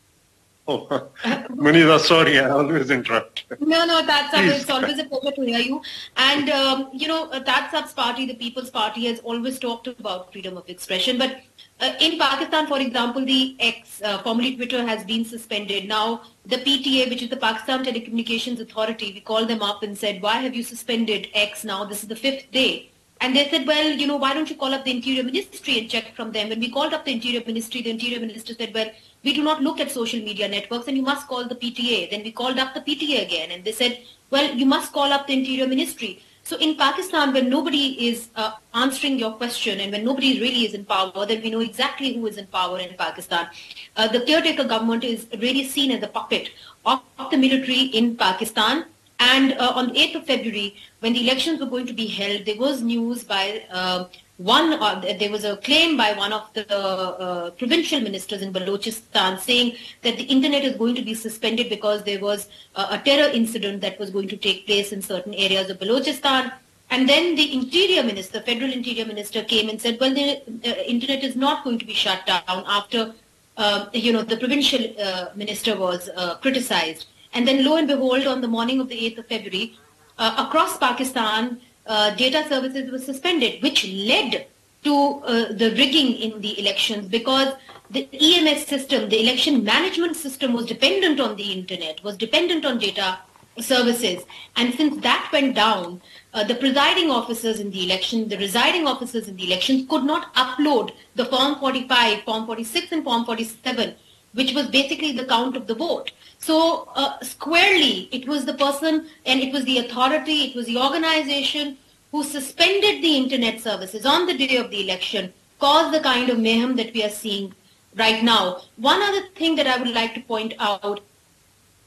Oh, 0.67 0.87
Munira, 1.51 2.01
sorry, 2.01 2.39
I 2.39 2.49
always 2.49 2.91
interrupt. 2.91 3.45
No, 3.61 3.85
no, 3.85 4.01
that's 4.07 4.33
up. 4.33 4.41
Please. 4.41 4.63
It's 4.63 4.71
always 4.71 4.99
a 4.99 5.05
pleasure 5.05 5.33
to 5.33 5.43
hear 5.45 5.59
you. 5.59 5.83
And, 6.17 6.49
um, 6.49 6.89
you 6.95 7.07
know, 7.07 7.29
uh, 7.29 7.41
that's 7.41 7.75
Up's 7.75 7.93
party, 7.93 8.25
the 8.25 8.33
People's 8.33 8.71
Party, 8.71 9.05
has 9.05 9.21
always 9.21 9.59
talked 9.59 9.89
about 9.89 10.33
freedom 10.33 10.57
of 10.57 10.67
expression. 10.71 11.19
But 11.19 11.43
uh, 11.81 11.93
in 12.01 12.19
Pakistan, 12.19 12.67
for 12.67 12.79
example, 12.81 13.27
the 13.27 13.55
X, 13.61 14.01
uh, 14.03 14.23
formerly 14.23 14.57
Twitter, 14.57 14.87
has 14.87 15.05
been 15.05 15.27
suspended. 15.27 15.87
Now, 15.87 16.23
the 16.47 16.57
PTA, 16.57 17.11
which 17.11 17.21
is 17.21 17.29
the 17.29 17.37
Pakistan 17.37 17.85
Telecommunications 17.85 18.59
Authority, 18.59 19.13
we 19.13 19.21
called 19.21 19.49
them 19.49 19.61
up 19.61 19.83
and 19.83 19.99
said, 19.99 20.23
why 20.23 20.37
have 20.37 20.55
you 20.55 20.63
suspended 20.63 21.29
X 21.35 21.63
now? 21.65 21.85
This 21.85 22.03
is 22.03 22.09
the 22.09 22.17
fifth 22.17 22.51
day. 22.53 22.91
And 23.25 23.35
they 23.35 23.49
said, 23.49 23.67
well, 23.67 23.91
you 23.91 24.07
know, 24.07 24.17
why 24.17 24.35
don't 24.35 24.51
you 24.51 24.55
call 24.55 24.75
up 24.75 24.85
the 24.85 24.91
Interior 24.91 25.23
Ministry 25.23 25.79
and 25.79 25.89
check 25.89 26.15
from 26.15 26.31
them? 26.33 26.51
When 26.51 26.61
we 26.61 26.71
called 26.71 26.93
up 26.93 27.07
the 27.07 27.13
Interior 27.13 27.43
Ministry, 27.47 27.81
the 27.81 27.89
Interior 27.89 28.21
Minister 28.21 28.53
said, 28.53 28.75
well, 28.75 28.91
we 29.23 29.33
do 29.33 29.43
not 29.43 29.63
look 29.63 29.81
at 29.81 29.91
social 29.91 30.21
media 30.21 30.47
networks 30.47 30.89
and 30.89 30.97
you 30.99 31.03
must 31.03 31.27
call 31.27 31.49
the 31.49 31.55
PTA. 31.55 32.11
Then 32.11 32.23
we 32.23 32.33
called 32.33 32.59
up 32.59 32.75
the 32.75 32.83
PTA 32.83 33.23
again 33.23 33.51
and 33.51 33.65
they 33.65 33.73
said, 33.73 34.03
well, 34.29 34.55
you 34.55 34.67
must 34.67 34.93
call 34.93 35.11
up 35.11 35.27
the 35.27 35.33
Interior 35.33 35.67
Ministry. 35.67 36.23
So 36.43 36.59
in 36.59 36.77
Pakistan, 36.77 37.33
when 37.33 37.49
nobody 37.49 38.09
is 38.09 38.29
uh, 38.37 38.51
answering 38.75 39.19
your 39.19 39.33
question 39.33 39.81
and 39.81 39.91
when 39.91 40.05
nobody 40.05 40.39
really 40.39 40.67
is 40.67 40.75
in 40.75 40.85
power, 40.85 41.25
then 41.25 41.41
we 41.41 41.49
know 41.49 41.61
exactly 41.61 42.13
who 42.13 42.27
is 42.27 42.37
in 42.37 42.47
power 42.49 42.79
in 42.79 42.95
Pakistan. 42.99 43.49
Uh, 43.97 44.07
the 44.07 44.21
caretaker 44.21 44.65
government 44.65 45.03
is 45.03 45.27
really 45.41 45.65
seen 45.65 45.93
as 45.93 46.03
a 46.03 46.09
puppet 46.09 46.51
of, 46.85 47.01
of 47.19 47.31
the 47.31 47.39
military 47.39 47.85
in 48.01 48.19
Pakistan. 48.19 48.85
And 49.33 49.55
uh, 49.55 49.73
on 49.75 49.87
the 49.89 49.95
8th 49.95 50.17
of 50.17 50.27
February, 50.27 50.77
when 51.01 51.15
the 51.15 51.23
elections 51.27 51.61
were 51.61 51.71
going 51.75 51.87
to 51.87 51.95
be 51.95 52.07
held, 52.07 52.45
there 52.45 52.59
was 52.59 52.83
news 52.83 53.25
by 53.25 53.63
uh, 53.71 54.05
one, 54.37 54.75
uh, 54.75 55.01
there 55.21 55.31
was 55.31 55.45
a 55.45 55.57
claim 55.59 55.97
by 55.97 56.13
one 56.13 56.33
of 56.33 56.53
the 56.53 56.65
uh, 56.77 57.51
provincial 57.53 58.01
ministers 58.01 58.43
in 58.43 58.53
Balochistan 58.53 59.39
saying 59.41 59.77
that 60.03 60.17
the 60.17 60.25
internet 60.25 60.65
is 60.65 60.77
going 60.77 60.95
to 60.97 61.03
be 61.03 61.15
suspended 61.15 61.71
because 61.71 62.03
there 62.03 62.21
was 62.21 62.49
a 62.75 62.99
terror 62.99 63.31
incident 63.33 63.81
that 63.81 63.99
was 63.99 64.11
going 64.11 64.29
to 64.29 64.37
take 64.37 64.67
place 64.67 64.93
in 64.93 65.01
certain 65.01 65.35
areas 65.35 65.71
of 65.71 65.79
Balochistan. 65.79 66.53
And 66.91 67.09
then 67.09 67.35
the 67.35 67.55
interior 67.55 68.03
minister, 68.03 68.41
federal 68.43 68.73
interior 68.73 69.07
minister 69.07 69.43
came 69.43 69.69
and 69.71 69.81
said, 69.81 69.99
well, 70.01 70.13
the 70.13 70.91
internet 70.91 71.25
is 71.25 71.35
not 71.35 71.65
going 71.65 71.79
to 71.79 71.87
be 71.87 71.95
shut 71.95 72.27
down 72.27 72.65
after, 72.67 73.15
uh, 73.57 73.87
you 73.95 74.13
know, 74.13 74.23
the 74.23 74.37
provincial 74.37 74.85
uh, 75.01 75.27
minister 75.35 75.79
was 75.79 76.11
criticized. 76.43 77.07
And 77.35 77.47
then 77.47 77.65
lo 77.65 77.77
and 77.77 77.89
behold, 77.89 78.27
on 78.27 78.41
the 78.41 78.49
morning 78.49 78.81
of 78.81 78.89
the 78.89 78.97
8th 78.97 79.19
of 79.19 79.27
February, 79.27 79.77
uh, 80.19 80.47
across 80.47 80.79
Pakistan, 80.79 81.61
uh, 81.87 82.11
data 82.15 82.47
services 82.49 82.91
were 82.91 82.99
suspended, 82.99 83.63
which 83.63 83.87
led 83.87 84.47
to 84.85 84.95
uh, 84.95 85.53
the 85.53 85.75
rigging 85.77 86.15
in 86.15 86.41
the 86.41 86.59
elections 86.61 87.09
because 87.09 87.55
the 87.91 88.09
EMS 88.13 88.67
system, 88.67 89.09
the 89.09 89.21
election 89.21 89.65
management 89.65 90.17
system 90.17 90.53
was 90.53 90.67
dependent 90.67 91.21
on 91.21 91.37
the 91.37 91.53
internet, 91.53 92.03
was 92.05 92.17
dependent 92.17 92.65
on 92.65 92.79
data 92.79 93.19
services. 93.61 94.25
And 94.57 94.75
since 94.75 95.01
that 95.03 95.31
went 95.33 95.55
down, 95.55 96.01
uh, 96.33 96.45
the 96.45 96.55
presiding 96.55 97.11
officers 97.11 97.61
in 97.61 97.71
the 97.71 97.85
election, 97.85 98.29
the 98.29 98.39
residing 98.39 98.87
officers 98.87 99.29
in 99.29 99.37
the 99.37 99.45
elections 99.45 99.89
could 99.89 100.05
not 100.05 100.35
upload 100.35 100.93
the 101.15 101.25
Form 101.27 101.57
45, 101.57 102.23
Form 102.23 102.47
46 102.47 102.93
and 102.93 103.05
Form 103.05 103.25
47, 103.25 103.95
which 104.35 104.53
was 104.53 104.69
basically 104.69 105.13
the 105.13 105.25
count 105.25 105.57
of 105.57 105.67
the 105.67 105.75
vote. 105.75 106.13
So 106.39 106.89
uh, 106.95 107.19
squarely, 107.23 108.09
it 108.13 108.29
was 108.29 108.45
the 108.45 108.55
person 108.55 109.07
and 109.25 109.41
it 109.41 109.53
was 109.53 109.65
the 109.65 109.79
authority, 109.79 110.45
it 110.45 110.57
was 110.57 110.67
the 110.67 110.79
organization 110.79 111.79
who 112.13 112.23
suspended 112.23 113.03
the 113.03 113.17
internet 113.17 113.61
services 113.61 114.05
on 114.05 114.27
the 114.27 114.37
day 114.37 114.57
of 114.57 114.71
the 114.71 114.83
election, 114.85 115.33
caused 115.59 115.95
the 115.95 116.01
kind 116.01 116.29
of 116.31 116.39
mayhem 116.39 116.77
that 116.77 116.93
we 116.93 117.03
are 117.03 117.09
seeing 117.11 117.55
right 117.97 118.23
now. 118.23 118.63
One 118.77 119.03
other 119.03 119.27
thing 119.35 119.57
that 119.57 119.67
I 119.67 119.79
would 119.79 119.95
like 119.95 120.15
to 120.15 120.21
point 120.21 120.55
out 120.59 121.01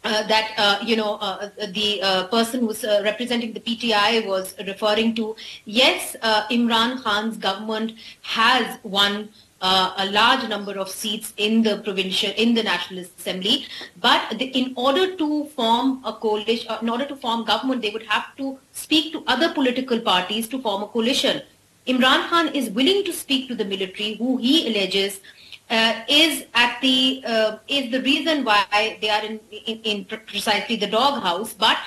uh, 0.04 0.26
that 0.28 0.54
uh, 0.58 0.80
you 0.86 0.96
know 0.96 1.16
uh, 1.16 1.50
the 1.74 2.02
uh, 2.02 2.28
person 2.28 2.62
who's 2.62 2.84
uh, 2.84 3.02
representing 3.04 3.54
the 3.54 3.60
PTI 3.60 4.26
was 4.26 4.56
referring 4.66 5.16
to. 5.16 5.36
Yes, 5.66 6.16
uh, 6.22 6.48
Imran 6.50 7.04
Khan's 7.04 7.38
government 7.38 7.94
has 8.22 8.80
won 8.84 9.30
uh, 9.62 9.94
a 9.98 10.06
large 10.12 10.48
number 10.48 10.74
of 10.74 10.90
seats 10.90 11.34
in 11.38 11.64
the 11.64 11.78
provincial 11.80 12.32
in 12.38 12.54
the 12.54 12.64
National 12.64 13.04
Assembly, 13.04 13.66
but 14.00 14.38
the, 14.38 14.46
in 14.46 14.74
order 14.76 15.16
to 15.16 15.46
form 15.56 16.02
a 16.06 16.14
coalition, 16.14 16.72
in 16.82 16.90
order 16.90 17.06
to 17.06 17.16
form 17.16 17.44
government, 17.44 17.82
they 17.82 17.90
would 17.90 18.04
have 18.04 18.36
to 18.38 18.60
speak 18.72 19.12
to 19.14 19.24
other 19.28 19.54
political 19.54 20.00
parties 20.00 20.48
to 20.48 20.62
form 20.62 20.84
a 20.84 20.88
coalition. 20.88 21.42
Imran 21.88 22.28
Khan 22.30 22.50
is 22.50 22.70
willing 22.70 23.04
to 23.06 23.14
speak 23.14 23.48
to 23.48 23.56
the 23.56 23.66
military, 23.66 24.16
who 24.16 24.38
he 24.38 24.68
alleges 24.68 25.22
uh, 25.70 26.02
is 26.08 26.46
at 26.54 26.80
the 26.82 27.24
uh, 27.26 27.58
is 27.68 27.92
the 27.92 28.02
reason 28.02 28.44
why 28.44 28.98
they 29.02 29.10
are 29.10 29.24
in, 29.24 29.40
in, 29.66 29.80
in 29.84 30.06
precisely 30.06 30.76
the 30.76 30.88
doghouse, 30.88 31.54
but 31.54 31.78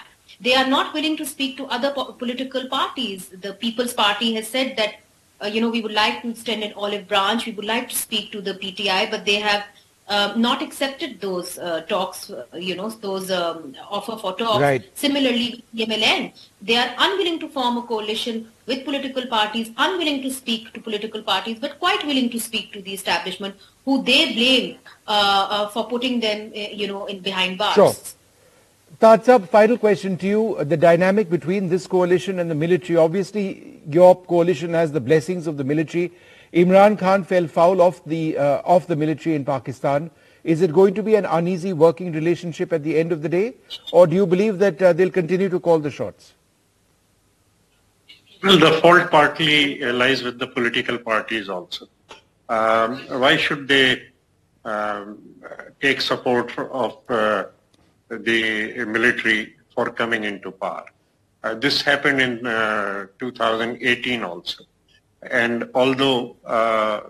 they 0.41 0.55
are 0.55 0.67
not 0.67 0.95
willing 0.95 1.17
to 1.17 1.27
speak 1.27 1.57
to 1.59 1.67
other 1.67 1.93
po- 1.93 2.13
political 2.13 2.69
parties. 2.69 3.29
The 3.29 3.55
People's 3.55 3.93
Party 3.93 4.35
has 4.35 4.49
said 4.49 4.77
that 4.77 4.97
uh, 5.43 5.47
you 5.47 5.61
know 5.61 5.71
we 5.71 5.81
would 5.81 5.93
like 5.93 6.23
to 6.23 6.31
extend 6.31 6.63
an 6.63 6.73
olive 6.75 7.07
branch, 7.09 7.47
we 7.47 7.53
would 7.53 7.65
like 7.65 7.89
to 7.89 7.97
speak 7.97 8.33
to 8.33 8.41
the 8.41 8.55
PTI, 8.55 9.11
but 9.11 9.25
they 9.25 9.37
have 9.37 9.65
uh, 10.11 10.35
not 10.37 10.61
accepted 10.61 11.21
those 11.21 11.57
uh, 11.59 11.83
talks, 11.83 12.31
uh, 12.31 12.45
you 12.55 12.75
know, 12.75 12.91
those 12.91 13.31
um, 13.31 13.77
offer 13.89 14.17
for 14.17 14.37
talks. 14.37 14.61
Right. 14.61 14.85
Similarly, 14.95 15.65
MLN, 15.75 16.33
they 16.61 16.77
are 16.77 16.93
unwilling 16.99 17.39
to 17.39 17.49
form 17.49 17.77
a 17.77 17.83
coalition 17.83 18.51
with 18.67 18.85
political 18.85 19.27
parties, 19.27 19.71
unwilling 19.77 20.21
to 20.23 20.31
speak 20.31 20.73
to 20.73 20.81
political 20.81 21.23
parties, 21.23 21.59
but 21.61 21.79
quite 21.79 22.05
willing 22.05 22.29
to 22.31 22.41
speak 22.41 22.73
to 22.73 22.83
the 22.83 22.93
establishment, 22.93 23.55
who 23.85 24.03
they 24.03 24.35
blame 24.35 24.79
uh, 25.07 25.47
uh, 25.51 25.69
for 25.69 25.87
putting 25.87 26.19
them, 26.19 26.53
uh, 26.57 26.59
you 26.73 26.89
know, 26.89 27.07
in 27.07 27.21
behind 27.21 27.57
bars. 27.57 27.75
Sure. 27.75 27.95
Taj 28.99 29.21
Saab, 29.21 29.49
final 29.49 29.79
question 29.79 30.17
to 30.19 30.27
you. 30.27 30.65
The 30.65 30.77
dynamic 30.77 31.31
between 31.31 31.69
this 31.69 31.87
coalition 31.87 32.39
and 32.39 32.51
the 32.51 32.55
military. 32.55 32.97
Obviously, 32.97 33.81
your 33.87 34.21
coalition 34.25 34.75
has 34.75 34.93
the 34.93 35.01
blessings 35.01 35.47
of 35.47 35.57
the 35.57 35.65
military. 35.65 36.13
Imran 36.53 36.99
Khan 36.99 37.25
fell 37.25 37.47
foul 37.47 37.81
of 37.81 38.03
the, 38.05 38.37
uh, 38.37 38.63
of 38.65 38.87
the 38.89 38.97
military 38.97 39.37
in 39.37 39.45
Pakistan. 39.45 40.11
Is 40.43 40.63
it 40.63 40.73
going 40.73 40.95
to 40.95 41.03
be 41.03 41.15
an 41.15 41.25
uneasy 41.25 41.73
working 41.73 42.13
relationship 42.13 42.73
at 42.73 42.83
the 42.83 42.99
end 42.99 43.13
of 43.13 43.23
the 43.23 43.29
day? 43.29 43.55
Or 43.93 44.07
do 44.07 44.17
you 44.17 44.27
believe 44.27 44.59
that 44.59 44.83
uh, 44.83 44.93
they'll 44.93 45.11
continue 45.11 45.49
to 45.49 45.61
call 45.61 45.79
the 45.79 45.91
shots? 45.91 46.35
Well, 48.43 48.59
the 48.59 48.81
fault 48.81 49.11
partly 49.11 49.85
uh, 49.85 49.93
lies 49.93 50.23
with 50.23 50.39
the 50.39 50.47
political 50.47 50.99
parties 50.99 51.49
also. 51.49 51.87
Um, 52.49 52.99
why 53.09 53.37
should 53.37 53.69
they 53.69 54.09
um, 54.65 55.19
take 55.81 56.01
support 56.01 56.59
of 56.59 56.99
uh, 57.09 57.45
the 58.11 58.85
military 58.85 59.57
for 59.75 59.91
coming 59.91 60.25
into 60.25 60.51
power? 60.51 60.85
Uh, 61.43 61.55
this 61.55 61.81
happened 61.81 62.21
in 62.21 62.47
uh, 62.47 63.07
2018 63.19 64.23
also. 64.23 64.65
And 65.23 65.71
although 65.75 66.37
uh, 66.45 67.01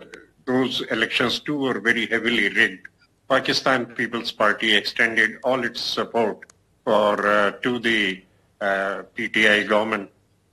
those 0.46 0.82
elections 0.90 1.40
too 1.40 1.58
were 1.58 1.80
very 1.80 2.06
heavily 2.06 2.48
rigged, 2.48 2.86
Pakistan 3.28 3.86
People's 3.86 4.32
Party 4.32 4.76
extended 4.76 5.38
all 5.44 5.64
its 5.64 5.80
support 5.80 6.38
for 6.84 7.26
uh, 7.26 7.50
to 7.62 7.78
the 7.78 8.22
uh, 8.60 9.02
PTI 9.16 9.68
government 9.68 10.10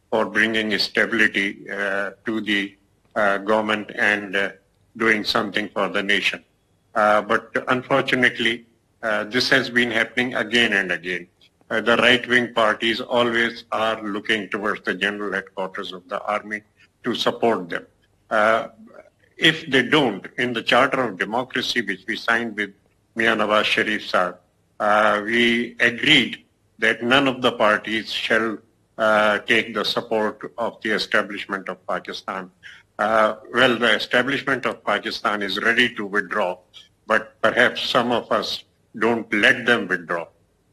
for 0.09 0.25
bringing 0.25 0.77
stability 0.77 1.69
uh, 1.69 2.11
to 2.25 2.41
the 2.41 2.75
government 3.15 3.89
and 3.95 4.53
doing 4.95 5.23
something 5.23 5.67
for 5.69 5.89
the 5.89 6.03
nation. 6.03 6.43
But 6.93 7.49
unfortunately, 7.67 8.65
this 9.35 9.49
has 9.49 9.69
been 9.69 9.91
happening 9.91 10.35
again 10.35 10.73
and 10.73 10.91
again. 10.91 11.27
Uh, 11.69 11.81
the 11.81 11.97
right-wing 11.97 12.53
parties 12.53 13.01
always 13.01 13.65
are 13.71 14.01
looking 14.01 14.47
towards 14.49 14.81
the 14.85 14.93
general 14.93 15.33
headquarters 15.33 15.91
of 15.91 16.07
the 16.07 16.19
army 16.23 16.61
to 17.03 17.13
support 17.13 17.69
them. 17.69 17.85
Uh, 18.29 18.69
if 19.37 19.69
they 19.69 19.83
don't, 19.83 20.27
in 20.37 20.53
the 20.53 20.63
Charter 20.63 21.03
of 21.03 21.19
Democracy, 21.19 21.81
which 21.81 22.03
we 22.07 22.15
signed 22.15 22.55
with 22.55 22.71
Mian 23.15 23.39
Nawaz 23.39 23.65
Sharif 23.65 24.07
Sir, 24.07 24.37
uh, 24.79 25.21
we 25.23 25.75
agreed 25.79 26.45
that 26.79 27.03
none 27.03 27.27
of 27.27 27.41
the 27.41 27.51
parties 27.51 28.11
shall 28.11 28.57
uh, 28.97 29.39
take 29.39 29.73
the 29.73 29.83
support 29.83 30.53
of 30.57 30.81
the 30.81 30.91
establishment 30.91 31.67
of 31.69 31.85
Pakistan. 31.85 32.49
Uh, 32.97 33.35
well, 33.53 33.77
the 33.77 33.93
establishment 33.93 34.65
of 34.65 34.83
Pakistan 34.83 35.41
is 35.41 35.59
ready 35.61 35.93
to 35.95 36.05
withdraw, 36.05 36.57
but 37.05 37.39
perhaps 37.41 37.83
some 37.83 38.11
of 38.11 38.31
us 38.31 38.63
don't 38.99 39.31
let 39.33 39.65
them 39.65 39.87
withdraw, 39.87 40.27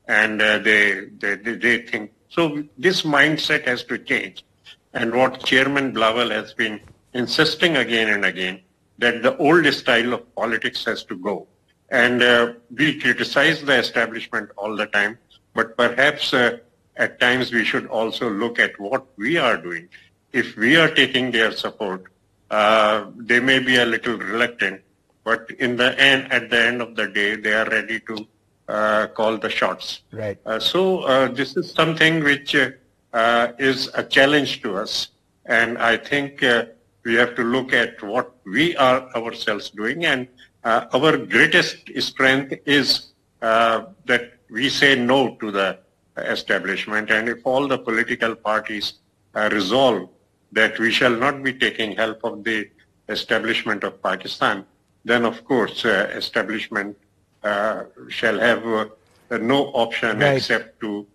and 0.06 0.40
uh, 0.40 0.58
they, 0.58 1.06
they 1.18 1.36
they 1.36 1.78
think 1.82 2.12
so. 2.28 2.64
This 2.78 3.02
mindset 3.02 3.66
has 3.66 3.84
to 3.84 3.98
change, 3.98 4.44
and 4.92 5.14
what 5.14 5.44
Chairman 5.44 5.92
Bilawal 5.92 6.30
has 6.30 6.54
been 6.54 6.80
insisting 7.12 7.76
again 7.76 8.08
and 8.08 8.24
again 8.24 8.60
that 8.98 9.22
the 9.22 9.36
old 9.38 9.66
style 9.72 10.12
of 10.14 10.34
politics 10.34 10.84
has 10.84 11.04
to 11.04 11.16
go. 11.16 11.46
And 11.90 12.22
uh, 12.22 12.54
we 12.76 12.98
criticize 12.98 13.62
the 13.62 13.78
establishment 13.78 14.50
all 14.56 14.76
the 14.76 14.86
time, 14.86 15.18
but 15.54 15.76
perhaps 15.76 16.32
uh, 16.32 16.58
at 16.96 17.20
times 17.20 17.52
we 17.52 17.64
should 17.64 17.86
also 17.86 18.30
look 18.30 18.58
at 18.58 18.78
what 18.78 19.04
we 19.16 19.36
are 19.36 19.56
doing. 19.56 19.88
If 20.32 20.56
we 20.56 20.76
are 20.76 20.88
taking 20.88 21.30
their 21.30 21.52
support, 21.52 22.04
uh, 22.50 23.06
they 23.16 23.40
may 23.40 23.58
be 23.58 23.76
a 23.76 23.84
little 23.84 24.16
reluctant, 24.16 24.82
but 25.24 25.50
in 25.58 25.76
the 25.76 25.98
end, 25.98 26.30
at 26.30 26.50
the 26.50 26.60
end 26.60 26.82
of 26.82 26.94
the 26.94 27.08
day, 27.08 27.36
they 27.36 27.54
are 27.54 27.68
ready 27.68 28.00
to 28.00 28.26
uh, 28.68 29.06
call 29.08 29.38
the 29.38 29.50
shots. 29.50 30.02
Right. 30.12 30.38
Uh, 30.46 30.58
so 30.58 31.00
uh, 31.00 31.28
this 31.28 31.56
is 31.56 31.70
something 31.72 32.22
which 32.22 32.54
uh, 32.54 32.70
uh, 33.12 33.52
is 33.58 33.90
a 33.94 34.02
challenge 34.02 34.62
to 34.62 34.76
us, 34.76 35.08
and 35.46 35.78
I 35.78 35.96
think 35.96 36.42
uh, 36.42 36.66
we 37.04 37.14
have 37.14 37.34
to 37.36 37.42
look 37.42 37.72
at 37.72 38.02
what 38.02 38.34
we 38.44 38.76
are 38.76 39.08
ourselves 39.16 39.70
doing, 39.70 40.04
and 40.04 40.28
uh, 40.64 40.86
our 40.92 41.16
greatest 41.16 41.90
strength 41.98 42.54
is 42.66 43.12
uh, 43.42 43.84
that 44.06 44.34
we 44.50 44.68
say 44.68 44.94
no 44.94 45.36
to 45.36 45.50
the 45.50 45.78
establishment, 46.16 47.10
and 47.10 47.28
if 47.28 47.38
all 47.44 47.68
the 47.68 47.78
political 47.78 48.34
parties 48.34 48.94
uh, 49.34 49.48
resolve 49.52 50.08
that 50.52 50.78
we 50.78 50.90
shall 50.90 51.14
not 51.14 51.42
be 51.42 51.52
taking 51.52 51.96
help 51.96 52.22
of 52.24 52.44
the 52.44 52.68
establishment 53.08 53.84
of 53.84 54.00
Pakistan, 54.02 54.64
then 55.04 55.24
of 55.24 55.44
course 55.44 55.84
uh, 55.84 56.10
establishment 56.14 56.96
uh, 57.42 57.84
shall 58.08 58.38
have 58.38 58.66
uh, 58.66 58.86
no 59.38 59.66
option 59.84 60.18
Right. 60.18 60.36
except 60.36 60.80
to 60.80 61.06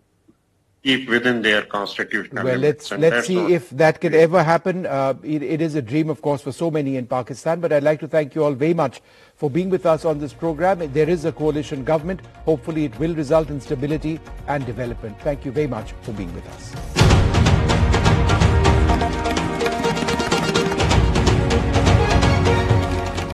keep 0.82 1.08
within 1.10 1.42
their 1.42 1.62
constitutional 1.62 2.44
Well, 2.44 2.56
limits. 2.56 2.90
let's 2.90 3.02
let's 3.02 3.26
see 3.26 3.52
if 3.52 3.68
that 3.70 4.00
can 4.00 4.14
ever 4.14 4.42
happen. 4.42 4.86
Uh, 4.86 5.12
it, 5.22 5.42
it 5.42 5.60
is 5.60 5.74
a 5.74 5.82
dream, 5.82 6.08
of 6.08 6.22
course, 6.22 6.40
for 6.40 6.52
so 6.52 6.70
many 6.70 6.96
in 6.96 7.06
Pakistan. 7.06 7.60
But 7.60 7.72
I'd 7.72 7.82
like 7.82 8.00
to 8.00 8.08
thank 8.08 8.34
you 8.34 8.44
all 8.44 8.54
very 8.54 8.72
much 8.72 9.02
for 9.36 9.50
being 9.50 9.68
with 9.68 9.84
us 9.84 10.04
on 10.06 10.18
this 10.18 10.32
program. 10.32 10.78
There 10.92 11.08
is 11.10 11.26
a 11.26 11.32
coalition 11.32 11.84
government. 11.84 12.20
Hopefully, 12.46 12.86
it 12.86 12.98
will 12.98 13.14
result 13.14 13.50
in 13.50 13.60
stability 13.60 14.20
and 14.48 14.64
development. 14.64 15.20
Thank 15.20 15.44
you 15.44 15.52
very 15.52 15.66
much 15.66 15.92
for 16.00 16.12
being 16.12 16.34
with 16.34 16.46
us. 16.48 16.99